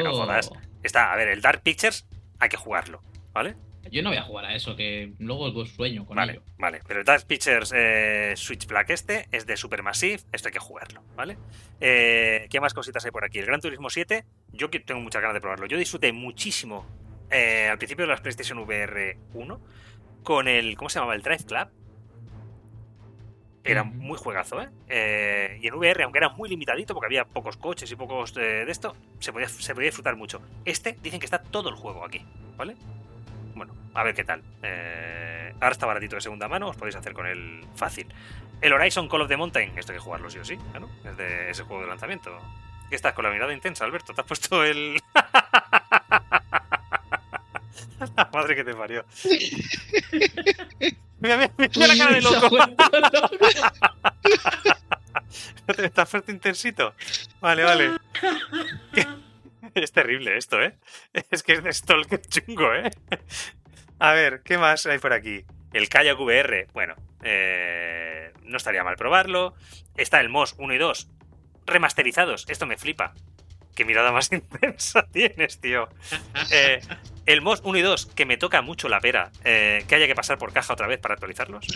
[0.84, 2.06] Está, a ver, el Dark Pictures
[2.40, 3.02] hay que jugarlo,
[3.34, 3.56] ¿vale?
[3.92, 6.44] Yo no voy a jugar a eso, que luego es sueño con vale, ello.
[6.58, 10.60] Vale, pero el Dark Pictures eh, Switch Black este es de Supermassive, esto hay que
[10.60, 11.38] jugarlo, ¿vale?
[11.80, 13.40] Eh, ¿Qué más cositas hay por aquí?
[13.40, 15.68] El Gran Turismo 7, yo tengo muchas ganas de probarlo.
[15.68, 16.86] Yo disfruté muchísimo
[17.30, 19.62] eh, al principio de las PlayStation VR 1
[20.24, 20.76] con el.
[20.78, 21.16] ¿Cómo se llamaba?
[21.16, 21.68] El Drive Club.
[23.64, 24.70] Era muy juegazo, ¿eh?
[24.88, 25.60] ¿eh?
[25.60, 28.96] Y en VR, aunque era muy limitadito, porque había pocos coches y pocos de, esto,
[29.18, 30.40] se podía, se podía disfrutar mucho.
[30.66, 32.24] Este, dicen que está todo el juego aquí,
[32.58, 32.76] ¿vale?
[33.56, 34.44] Bueno, a ver qué tal.
[34.62, 38.08] Eh, ahora está baratito de segunda mano, os podéis hacer con él fácil.
[38.62, 40.90] El Horizon Call of the Mountain, esto hay que jugarlo sí o sí, ¿no?
[41.10, 42.38] Es de ese juego de lanzamiento.
[42.90, 44.14] ¿Qué estás con la mirada intensa, Alberto?
[44.14, 45.02] ¿Te has puesto el.
[48.16, 49.04] la madre que te parió.
[51.20, 52.58] mira, mira, mira la cara de loco.
[55.78, 56.94] ¿Estás fuerte intensito?
[57.42, 57.92] Vale, vale.
[59.84, 60.74] Es terrible esto, ¿eh?
[61.32, 62.90] Es que es de Stalker chungo, ¿eh?
[64.00, 65.44] A ver, ¿qué más hay por aquí?
[65.74, 69.56] El Kayak VR, bueno, eh, no estaría mal probarlo.
[69.98, 71.10] Está el MOS 1 y 2
[71.66, 72.46] remasterizados.
[72.48, 73.14] Esto me flipa.
[73.76, 75.90] Qué mirada más intensa tienes, tío.
[76.52, 76.80] Eh,
[77.26, 80.16] el MOS 1 y 2, que me toca mucho la pera, eh, que haya que
[80.16, 81.68] pasar por caja otra vez para actualizarlos.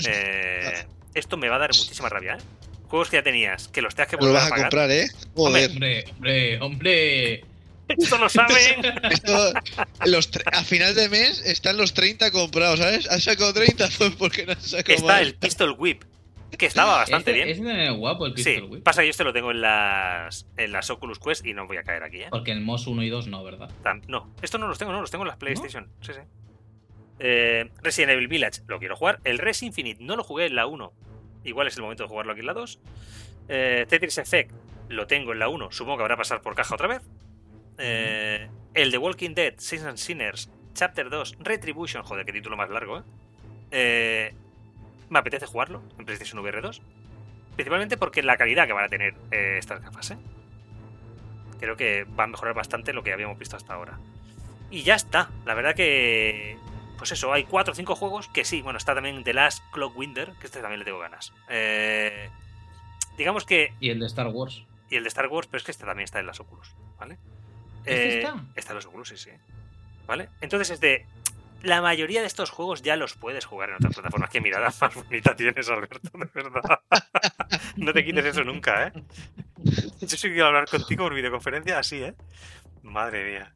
[1.14, 2.44] esto me va a dar muchísima rabia, ¿eh?
[2.88, 5.08] Juegos que ya tenías, que los tengas que volver a, comprar, ¿eh?
[5.36, 7.44] Hombre, hombre, hombre.
[7.98, 8.86] Esto lo saben.
[10.52, 13.10] a final de mes están los 30 comprados, ¿sabes?
[13.10, 13.90] ¿Has sacado 30?
[13.98, 16.04] Pues porque no has sacado Está el Pistol Whip,
[16.58, 17.50] que estaba bastante bien.
[17.50, 17.60] Es
[17.98, 18.84] guapo el Pistol Whip.
[18.84, 21.78] Pasa que yo este lo tengo en las, en las Oculus Quest y no voy
[21.78, 22.28] a caer aquí, ¿eh?
[22.30, 23.70] Porque el MOS 1 y 2 no, ¿verdad?
[24.08, 25.90] no, estos no los tengo, no, los tengo en las PlayStation.
[26.02, 26.20] Sí, sí.
[27.20, 29.20] Eh, Resident Evil Village, lo quiero jugar.
[29.26, 30.94] El Res Infinite, no lo jugué en la 1.
[31.44, 32.80] Igual es el momento de jugarlo aquí en la 2.
[33.50, 34.52] Eh, Tetris Effect,
[34.88, 35.72] lo tengo en la 1.
[35.72, 37.02] Supongo que habrá pasar por caja otra vez.
[37.80, 42.70] Eh, el The Walking Dead, Saints and Sinners, Chapter 2, Retribution, joder, qué título más
[42.70, 43.04] largo, ¿eh?
[43.72, 44.34] ¿eh?
[45.10, 46.82] me apetece jugarlo en PlayStation VR 2.
[47.56, 50.18] Principalmente porque la calidad que van a tener eh, estas gafas, ¿eh?
[51.60, 54.00] Creo que va a mejorar bastante lo que habíamos visto hasta ahora.
[54.72, 55.30] Y ya está.
[55.46, 56.58] La verdad que.
[56.98, 58.62] Pues eso, hay 4 o 5 juegos que sí.
[58.62, 61.34] Bueno, está también The Last Clock Winder, que este también le tengo ganas.
[61.50, 62.30] Eh,
[63.18, 63.74] digamos que.
[63.82, 64.64] Y el de Star Wars.
[64.90, 67.18] Y el de Star Wars, pero es que este también está en las Oculus, ¿vale?
[67.90, 68.74] ¿Este está?
[68.74, 69.30] Los Oculus, sí, sí.
[70.08, 70.30] ¿Vale?
[70.42, 71.06] Entonces es de.
[71.62, 74.30] La mayoría de estos juegos ya los puedes jugar en otras plataformas.
[74.30, 76.80] Qué mirada más bonita tienes, Alberto, de verdad.
[77.76, 79.04] no te quites eso nunca, ¿eh?
[80.00, 82.14] Yo sí quiero hablar contigo por videoconferencia así, ¿eh?
[82.84, 83.54] Madre mía.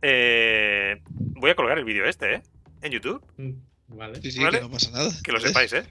[0.00, 2.42] Eh, voy a colgar el vídeo este, ¿eh?
[2.80, 3.22] En YouTube.
[3.36, 3.52] Mm,
[3.88, 4.22] vale.
[4.22, 5.10] Sí, sí, que no pasa nada.
[5.22, 5.84] Que lo sepáis, ¿eh?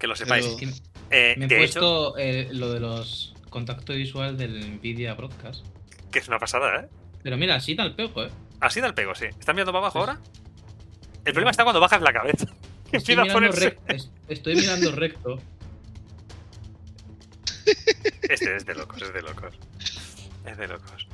[0.00, 0.46] Que lo sepáis.
[1.10, 5.66] Eh, me he puesto eh, lo de los contacto visual del Nvidia Broadcast.
[6.10, 6.88] Que es una pasada, ¿eh?
[7.22, 8.30] Pero mira, así da el pego, ¿eh?
[8.60, 9.26] Así da el pego, sí.
[9.26, 10.18] ¿Estás mirando para abajo ahora?
[11.24, 12.46] El problema está cuando bajas la cabeza.
[12.92, 13.50] Estoy, mirando,
[14.28, 15.38] Estoy mirando recto.
[18.22, 19.58] Este es de locos, es de locos.
[20.46, 21.08] Es de locos.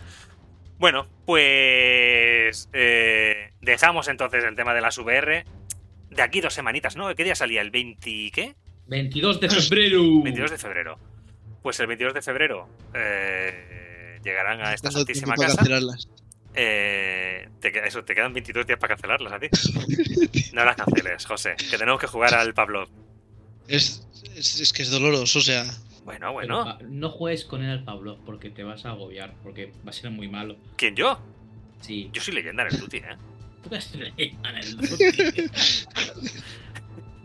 [0.78, 5.44] Bueno, pues eh, dejamos entonces el tema de las VR.
[6.10, 7.14] De aquí dos semanitas, ¿no?
[7.14, 7.62] ¿Qué día salía?
[7.62, 8.54] ¿El 20 qué?
[8.86, 10.22] 22 de febrero.
[10.22, 10.98] 22 de febrero.
[11.62, 13.95] Pues el 22 de febrero eh,
[14.26, 15.64] llegarán a esta santísima casa.
[16.58, 19.48] Eh, te, eso, te quedan 22 días para cancelarlas a ti.
[20.52, 22.88] No las canceles, José, que tenemos que jugar al Pablo.
[23.68, 24.06] Es,
[24.36, 25.64] es, que es doloroso, o sea.
[26.04, 26.62] Bueno, bueno.
[26.62, 29.92] Ah, no juegues con él al Pablo porque te vas a agobiar, porque va a
[29.92, 30.56] ser muy malo.
[30.76, 31.18] ¿Quién, yo?
[31.82, 32.08] Sí.
[32.12, 33.16] Yo soy leyenda en el Duty, ¿eh?
[33.62, 35.04] Tú eres leyenda en el Duty.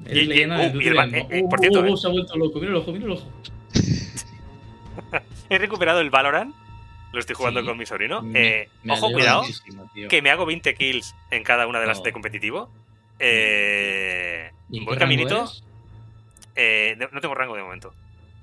[0.04, 0.88] Eres leyenda en el Duty.
[1.30, 3.32] Eh, por cierto, uh, uh, se ha vuelto loco, mira el ojo, mira el ojo.
[5.49, 6.54] He recuperado el Valorant
[7.12, 8.24] lo estoy jugando con mi sobrino.
[8.34, 9.43] Eh, ojo, cuidado,
[10.09, 12.72] que me hago 20 kills en cada una de las de competitivo.
[13.20, 15.45] Eh, voy caminito.
[16.55, 17.93] Eh, no tengo rango de momento.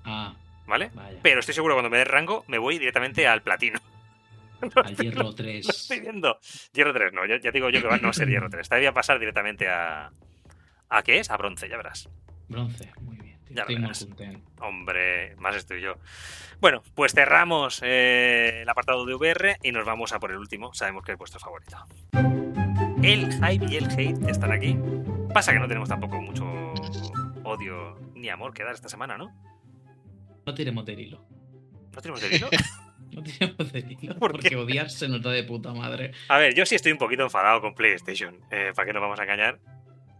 [0.04, 0.34] Ah.
[0.66, 0.90] ¿Vale?
[1.22, 3.80] Pero estoy seguro que cuando me dé rango me voy directamente al platino.
[4.76, 5.66] al hierro 3.
[5.66, 6.38] Lo estoy viendo.
[6.72, 7.24] Hierro 3, no.
[7.26, 8.68] Ya, digo yo que va, no va a ser hierro 3.
[8.68, 10.10] Te voy a pasar directamente a.
[10.90, 11.30] ¿A qué es?
[11.30, 12.08] A bronce, ya verás.
[12.48, 13.27] Bronce, muy bien.
[13.54, 14.50] Estoy muy contento.
[14.60, 15.94] Hombre, más estoy yo.
[16.60, 20.74] Bueno, pues cerramos eh, el apartado de VR y nos vamos a por el último.
[20.74, 21.76] Sabemos que es vuestro favorito.
[23.02, 24.78] El hype y el hate están aquí.
[25.32, 26.44] Pasa que no tenemos tampoco mucho
[27.44, 29.32] odio ni amor que dar esta semana, ¿no?
[30.44, 31.24] No tenemos del hilo.
[31.94, 32.48] ¿No tenemos del hilo?
[33.10, 34.16] No tiene voz de Lilo.
[34.18, 36.12] porque odiarse se nota de puta madre.
[36.28, 38.40] A ver, yo sí estoy un poquito enfadado con PlayStation.
[38.50, 39.58] Eh, ¿Para qué nos vamos a engañar?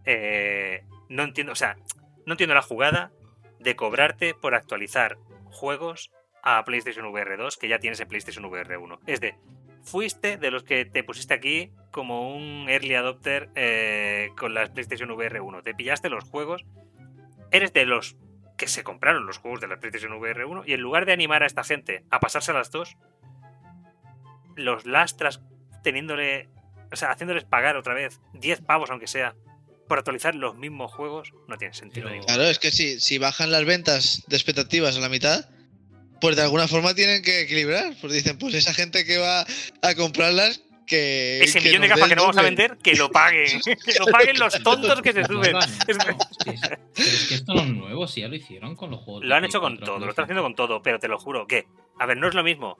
[0.05, 1.77] Eh, no entiendo, o sea,
[2.25, 3.11] no entiendo la jugada
[3.59, 8.77] de cobrarte por actualizar juegos a PlayStation VR 2 que ya tienes en PlayStation VR
[8.77, 8.99] 1.
[9.05, 9.35] Es de,
[9.83, 15.11] fuiste de los que te pusiste aquí como un early adopter eh, con la PlayStation
[15.11, 15.63] VR 1.
[15.63, 16.65] Te pillaste los juegos.
[17.51, 18.17] Eres de los
[18.57, 21.43] que se compraron los juegos de la PlayStation VR 1 y en lugar de animar
[21.43, 22.97] a esta gente a pasarse a las dos,
[24.55, 25.41] los lastras
[25.81, 26.49] teniéndole,
[26.91, 29.35] o sea, haciéndoles pagar otra vez 10 pavos aunque sea
[29.89, 32.09] por actualizar los mismos juegos, no tiene sentido.
[32.25, 35.49] Claro, es que si, si bajan las ventas de expectativas a la mitad,
[36.21, 37.95] pues de alguna forma tienen que equilibrar.
[37.99, 39.45] Pues dicen, pues esa gente que va
[39.81, 41.41] a comprarlas, que.
[41.43, 43.59] Ese millón de gafas que no vamos a vender, que lo paguen.
[43.85, 45.57] que lo paguen los tontos que se suben.
[46.95, 49.25] es, que esto no es nuevo, si ya lo hicieron con los juegos.
[49.25, 51.65] Lo han hecho con todo, lo están haciendo con todo, pero te lo juro que.
[51.99, 52.77] A ver, no es lo mismo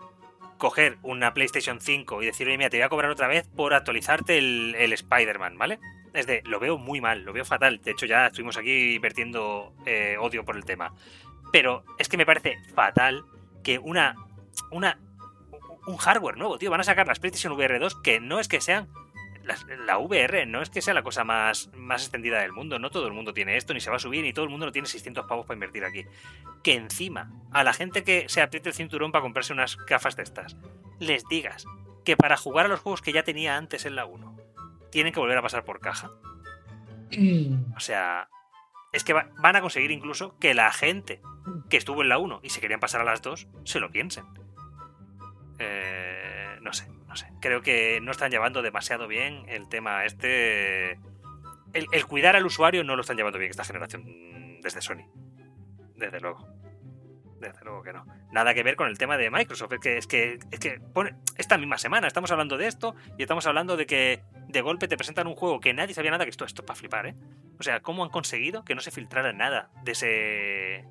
[0.57, 3.73] coger una PlayStation 5 y decir, oye, mira, te voy a cobrar otra vez por
[3.73, 5.79] actualizarte el, el Spider-Man, ¿vale?
[6.13, 7.81] Es de, lo veo muy mal, lo veo fatal.
[7.83, 10.93] De hecho, ya estuvimos aquí vertiendo eh, odio por el tema.
[11.51, 13.23] Pero es que me parece fatal
[13.63, 14.15] que una,
[14.71, 14.99] una,
[15.87, 18.61] un hardware nuevo, tío, van a sacar las PlayStation VR 2 que no es que
[18.61, 18.87] sean
[19.85, 23.07] la, VR no es que sea la cosa más, más extendida del mundo, no todo
[23.07, 24.87] el mundo tiene esto, ni se va a subir, ni todo el mundo no tiene
[24.87, 26.05] 600 pavos para invertir aquí.
[26.63, 30.23] Que encima, a la gente que se apriete el cinturón para comprarse unas gafas de
[30.23, 30.55] estas,
[30.99, 31.65] les digas
[32.05, 34.38] que para jugar a los juegos que ya tenía antes en la 1,
[34.91, 36.11] tienen que volver a pasar por caja.
[37.17, 37.73] Mm.
[37.75, 38.29] O sea,
[38.91, 41.21] es que van a conseguir incluso que la gente
[41.69, 44.25] que estuvo en la 1 y se querían pasar a las 2 se lo piensen.
[45.59, 47.27] Eh, no sé, no sé.
[47.41, 50.93] Creo que no están llevando demasiado bien el tema este.
[51.73, 55.05] El, el, cuidar al usuario no lo están llevando bien esta generación desde Sony.
[55.95, 56.47] Desde luego.
[57.39, 58.05] Desde luego que no.
[58.31, 59.73] Nada que ver con el tema de Microsoft.
[59.73, 63.21] Es que, es que, es que pone, esta misma semana estamos hablando de esto y
[63.21, 66.31] estamos hablando de que de golpe te presentan un juego que nadie sabía nada que
[66.31, 67.15] esto, esto es para flipar, ¿eh?
[67.59, 70.05] O sea, ¿cómo han conseguido que no se filtrara nada de ese.
[70.07, 70.85] de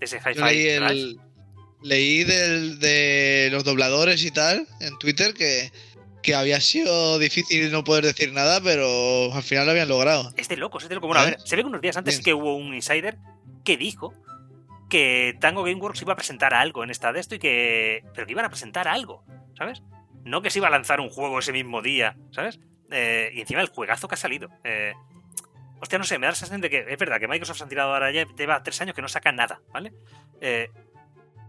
[0.00, 1.18] ese hi-fi?
[1.80, 5.70] Leí, de los dobladores y tal en Twitter que,
[6.22, 10.32] que había sido difícil no poder decir nada, pero al final lo habían logrado.
[10.36, 11.08] Es de locos, es de locos.
[11.08, 13.18] Bueno, a ver, se ve que unos días antes que hubo un insider
[13.64, 14.12] que dijo
[14.90, 18.04] que Tango Gameworks iba a presentar algo en esta de esto y que.
[18.14, 19.24] Pero que iban a presentar algo,
[19.56, 19.82] ¿sabes?
[20.28, 22.60] No que se iba a lanzar un juego ese mismo día, ¿sabes?
[22.90, 24.48] Eh, y encima el juegazo que ha salido.
[24.64, 24.92] Eh,
[25.80, 27.68] hostia, no sé, me da la sensación de que es verdad que Microsoft se han
[27.68, 29.92] tirado ahora ya lleva tres años que no saca nada, ¿vale?
[30.40, 30.70] Eh,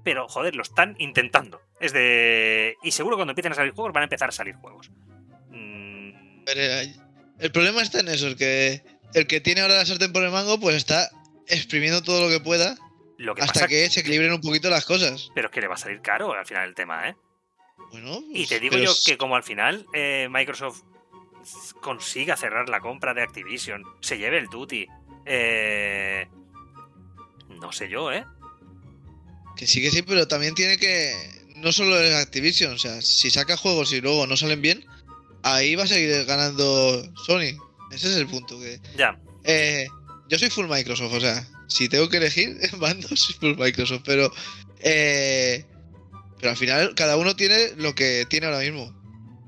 [0.04, 1.62] pero, joder, lo están intentando.
[1.80, 2.78] Es de.
[2.84, 4.90] Y seguro cuando empiecen a salir juegos van a empezar a salir juegos.
[5.50, 6.12] Mm.
[7.40, 8.82] el problema está en eso, el que.
[9.14, 11.10] El que tiene ahora la sartén por el mango, pues está
[11.48, 12.78] exprimiendo todo lo que pueda
[13.40, 15.32] hasta que se equilibren un poquito las cosas.
[15.34, 17.16] Pero es que le va a salir caro al final el tema, ¿eh?
[17.92, 20.82] Bueno, y te digo yo que como al final eh, Microsoft
[21.82, 24.88] consiga cerrar la compra de Activision, se lleve el duty,
[25.26, 26.28] eh,
[27.50, 28.26] no sé yo, ¿eh?
[29.56, 31.14] Que sí, que sí, pero también tiene que...
[31.56, 34.86] No solo en Activision, o sea, si saca juegos y luego no salen bien,
[35.44, 37.58] ahí va a seguir ganando Sony.
[37.92, 38.80] Ese es el punto que...
[38.96, 39.20] Ya.
[39.44, 39.88] Eh,
[40.30, 44.32] yo soy full Microsoft, o sea, si tengo que elegir bandos por Microsoft, pero
[44.80, 45.66] eh,
[46.40, 48.92] pero al final cada uno tiene lo que tiene ahora mismo.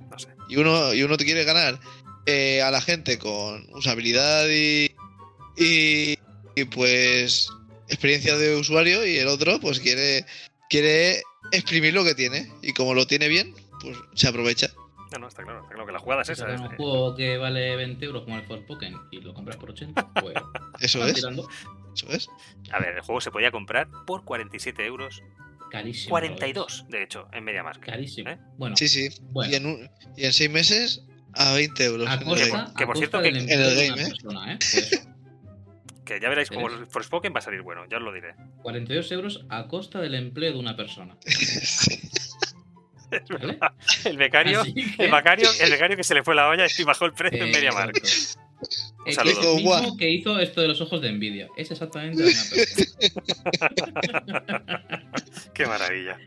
[0.10, 0.30] No sé.
[0.50, 1.80] Y uno y uno te quiere ganar
[2.26, 4.92] eh, a la gente con usabilidad y,
[5.58, 6.18] y,
[6.66, 7.50] pues
[7.88, 10.26] experiencia de usuario y el otro pues quiere
[10.70, 14.70] quiere exprimir lo que tiene y como lo tiene bien pues se aprovecha.
[15.12, 16.58] No, no, está claro, está claro que la jugada es esa.
[16.58, 20.14] Si un juego que vale 20 euros como el Forspoken y lo compras por 80,
[20.14, 20.36] pues.
[20.80, 21.18] Eso es.
[21.18, 22.30] Eso es.
[22.72, 25.22] A ver, el juego se podía comprar por 47 euros.
[25.72, 26.10] Carísimo.
[26.10, 27.84] 42, de hecho, en MediaMarkt.
[27.84, 28.30] Carísimo.
[28.30, 28.38] ¿eh?
[28.58, 28.76] Bueno.
[28.76, 29.10] Sí, sí.
[29.50, 32.10] Y, en un, y en 6 meses a 20 euros.
[32.10, 34.10] A costa, que por cierto, que en el game, ¿eh?
[34.10, 34.60] Persona, ¿eh?
[36.06, 38.36] que ya veréis cómo el Forspoken va a salir bueno, ya os lo diré.
[38.64, 41.16] 42 euros a costa del empleo de una persona.
[44.06, 47.12] El becario, el becario, el becario que se le fue la olla y bajó el
[47.12, 48.08] precio en MediaMarkt.
[49.06, 51.48] Es lo mismo que hizo esto de los ojos de envidia.
[51.58, 53.64] Es exactamente la persona.
[55.54, 56.20] Qué maravilla.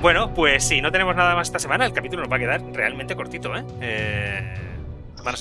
[0.00, 2.62] Bueno, pues si no tenemos nada más esta semana, el capítulo nos va a quedar
[2.72, 3.64] realmente cortito, ¿eh?
[3.80, 4.54] eh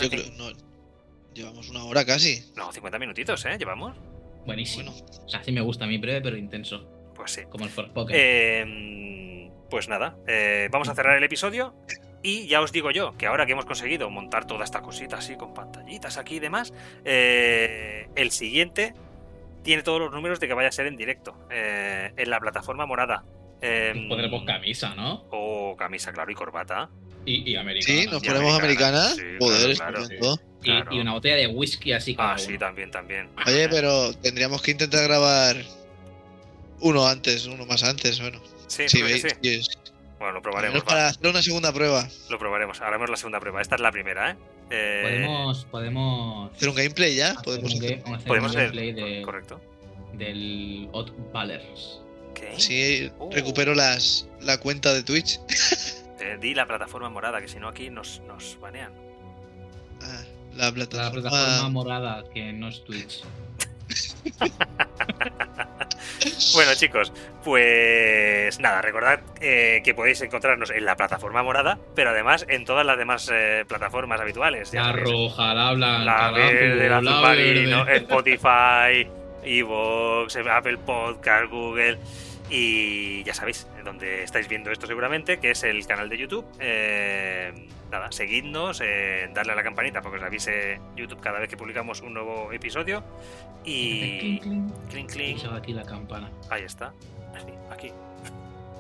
[0.01, 0.49] Yo creo, no,
[1.33, 2.51] llevamos una hora casi.
[2.55, 3.57] No, 50 minutitos, ¿eh?
[3.59, 3.95] Llevamos.
[4.45, 4.91] Buenísimo.
[5.25, 7.11] O sea, sí me gusta a mí breve, pero intenso.
[7.13, 7.41] Pues sí.
[7.49, 8.15] Como el Forspoken.
[8.17, 11.75] Eh, pues nada, eh, vamos a cerrar el episodio.
[12.23, 15.35] Y ya os digo yo, que ahora que hemos conseguido montar toda esta cosita así
[15.35, 16.73] con pantallitas aquí y demás,
[17.05, 18.93] eh, el siguiente
[19.63, 22.85] tiene todos los números de que vaya a ser en directo, eh, en la plataforma
[22.85, 23.23] morada.
[23.61, 25.25] Em, Pondremos camisa, ¿no?
[25.31, 26.89] O camisa, claro, y corbata.
[27.25, 28.01] Y, y americana.
[28.01, 29.09] Sí, nos ponemos americana.
[29.39, 32.29] Joder, claro, Y, una botella de whisky así como.
[32.29, 33.29] Ah, sí, también, también.
[33.45, 35.57] Oye, pero tendríamos que intentar grabar
[36.79, 38.39] uno antes, uno más antes, bueno.
[38.67, 39.59] Sí, sí, veis, sí.
[40.19, 40.83] Bueno, lo probaremos.
[40.83, 42.07] Para hacer una segunda prueba.
[42.29, 43.61] Lo probaremos, haremos la segunda prueba.
[43.61, 44.37] Esta es la primera, ¿eh?
[44.71, 45.01] eh...
[45.03, 46.51] Podemos, podemos.
[46.55, 47.35] Hacer un gameplay ya.
[47.43, 49.61] Podemos hacer, podemos un gameplay de, correcto.
[50.13, 52.01] Del Hot Ballers.
[52.57, 53.31] Sí, uh.
[53.31, 55.39] recupero las, la cuenta de Twitch.
[56.17, 58.91] Te di la plataforma morada, que si no aquí nos, nos banean.
[60.01, 60.23] Ah,
[60.55, 61.21] la plataforma...
[61.21, 63.23] la plataforma morada, que no es Twitch.
[66.53, 67.11] bueno, chicos,
[67.43, 72.85] pues nada, recordad eh, que podéis encontrarnos en la plataforma morada, pero además en todas
[72.85, 74.73] las demás eh, plataformas habituales.
[74.73, 79.07] la roja, la blanca, la, verde, la, azul Spotify,
[79.43, 81.97] Evox, Apple Podcast, Google.
[82.49, 86.45] Y ya sabéis, donde estáis viendo esto seguramente, que es el canal de YouTube.
[86.59, 91.57] Eh, nada, seguidnos, eh, darle a la campanita porque os avise YouTube cada vez que
[91.57, 93.03] publicamos un nuevo episodio.
[93.65, 94.39] Y.
[94.89, 95.45] Clink, clink.
[95.51, 96.31] aquí la campana.
[96.49, 96.93] Ahí está.
[97.69, 97.91] aquí.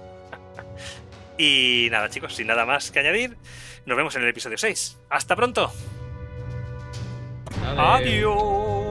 [1.37, 3.37] y nada, chicos, sin nada más que añadir,
[3.85, 4.97] nos vemos en el episodio 6.
[5.09, 5.71] ¡Hasta pronto!
[7.77, 8.86] Adiós.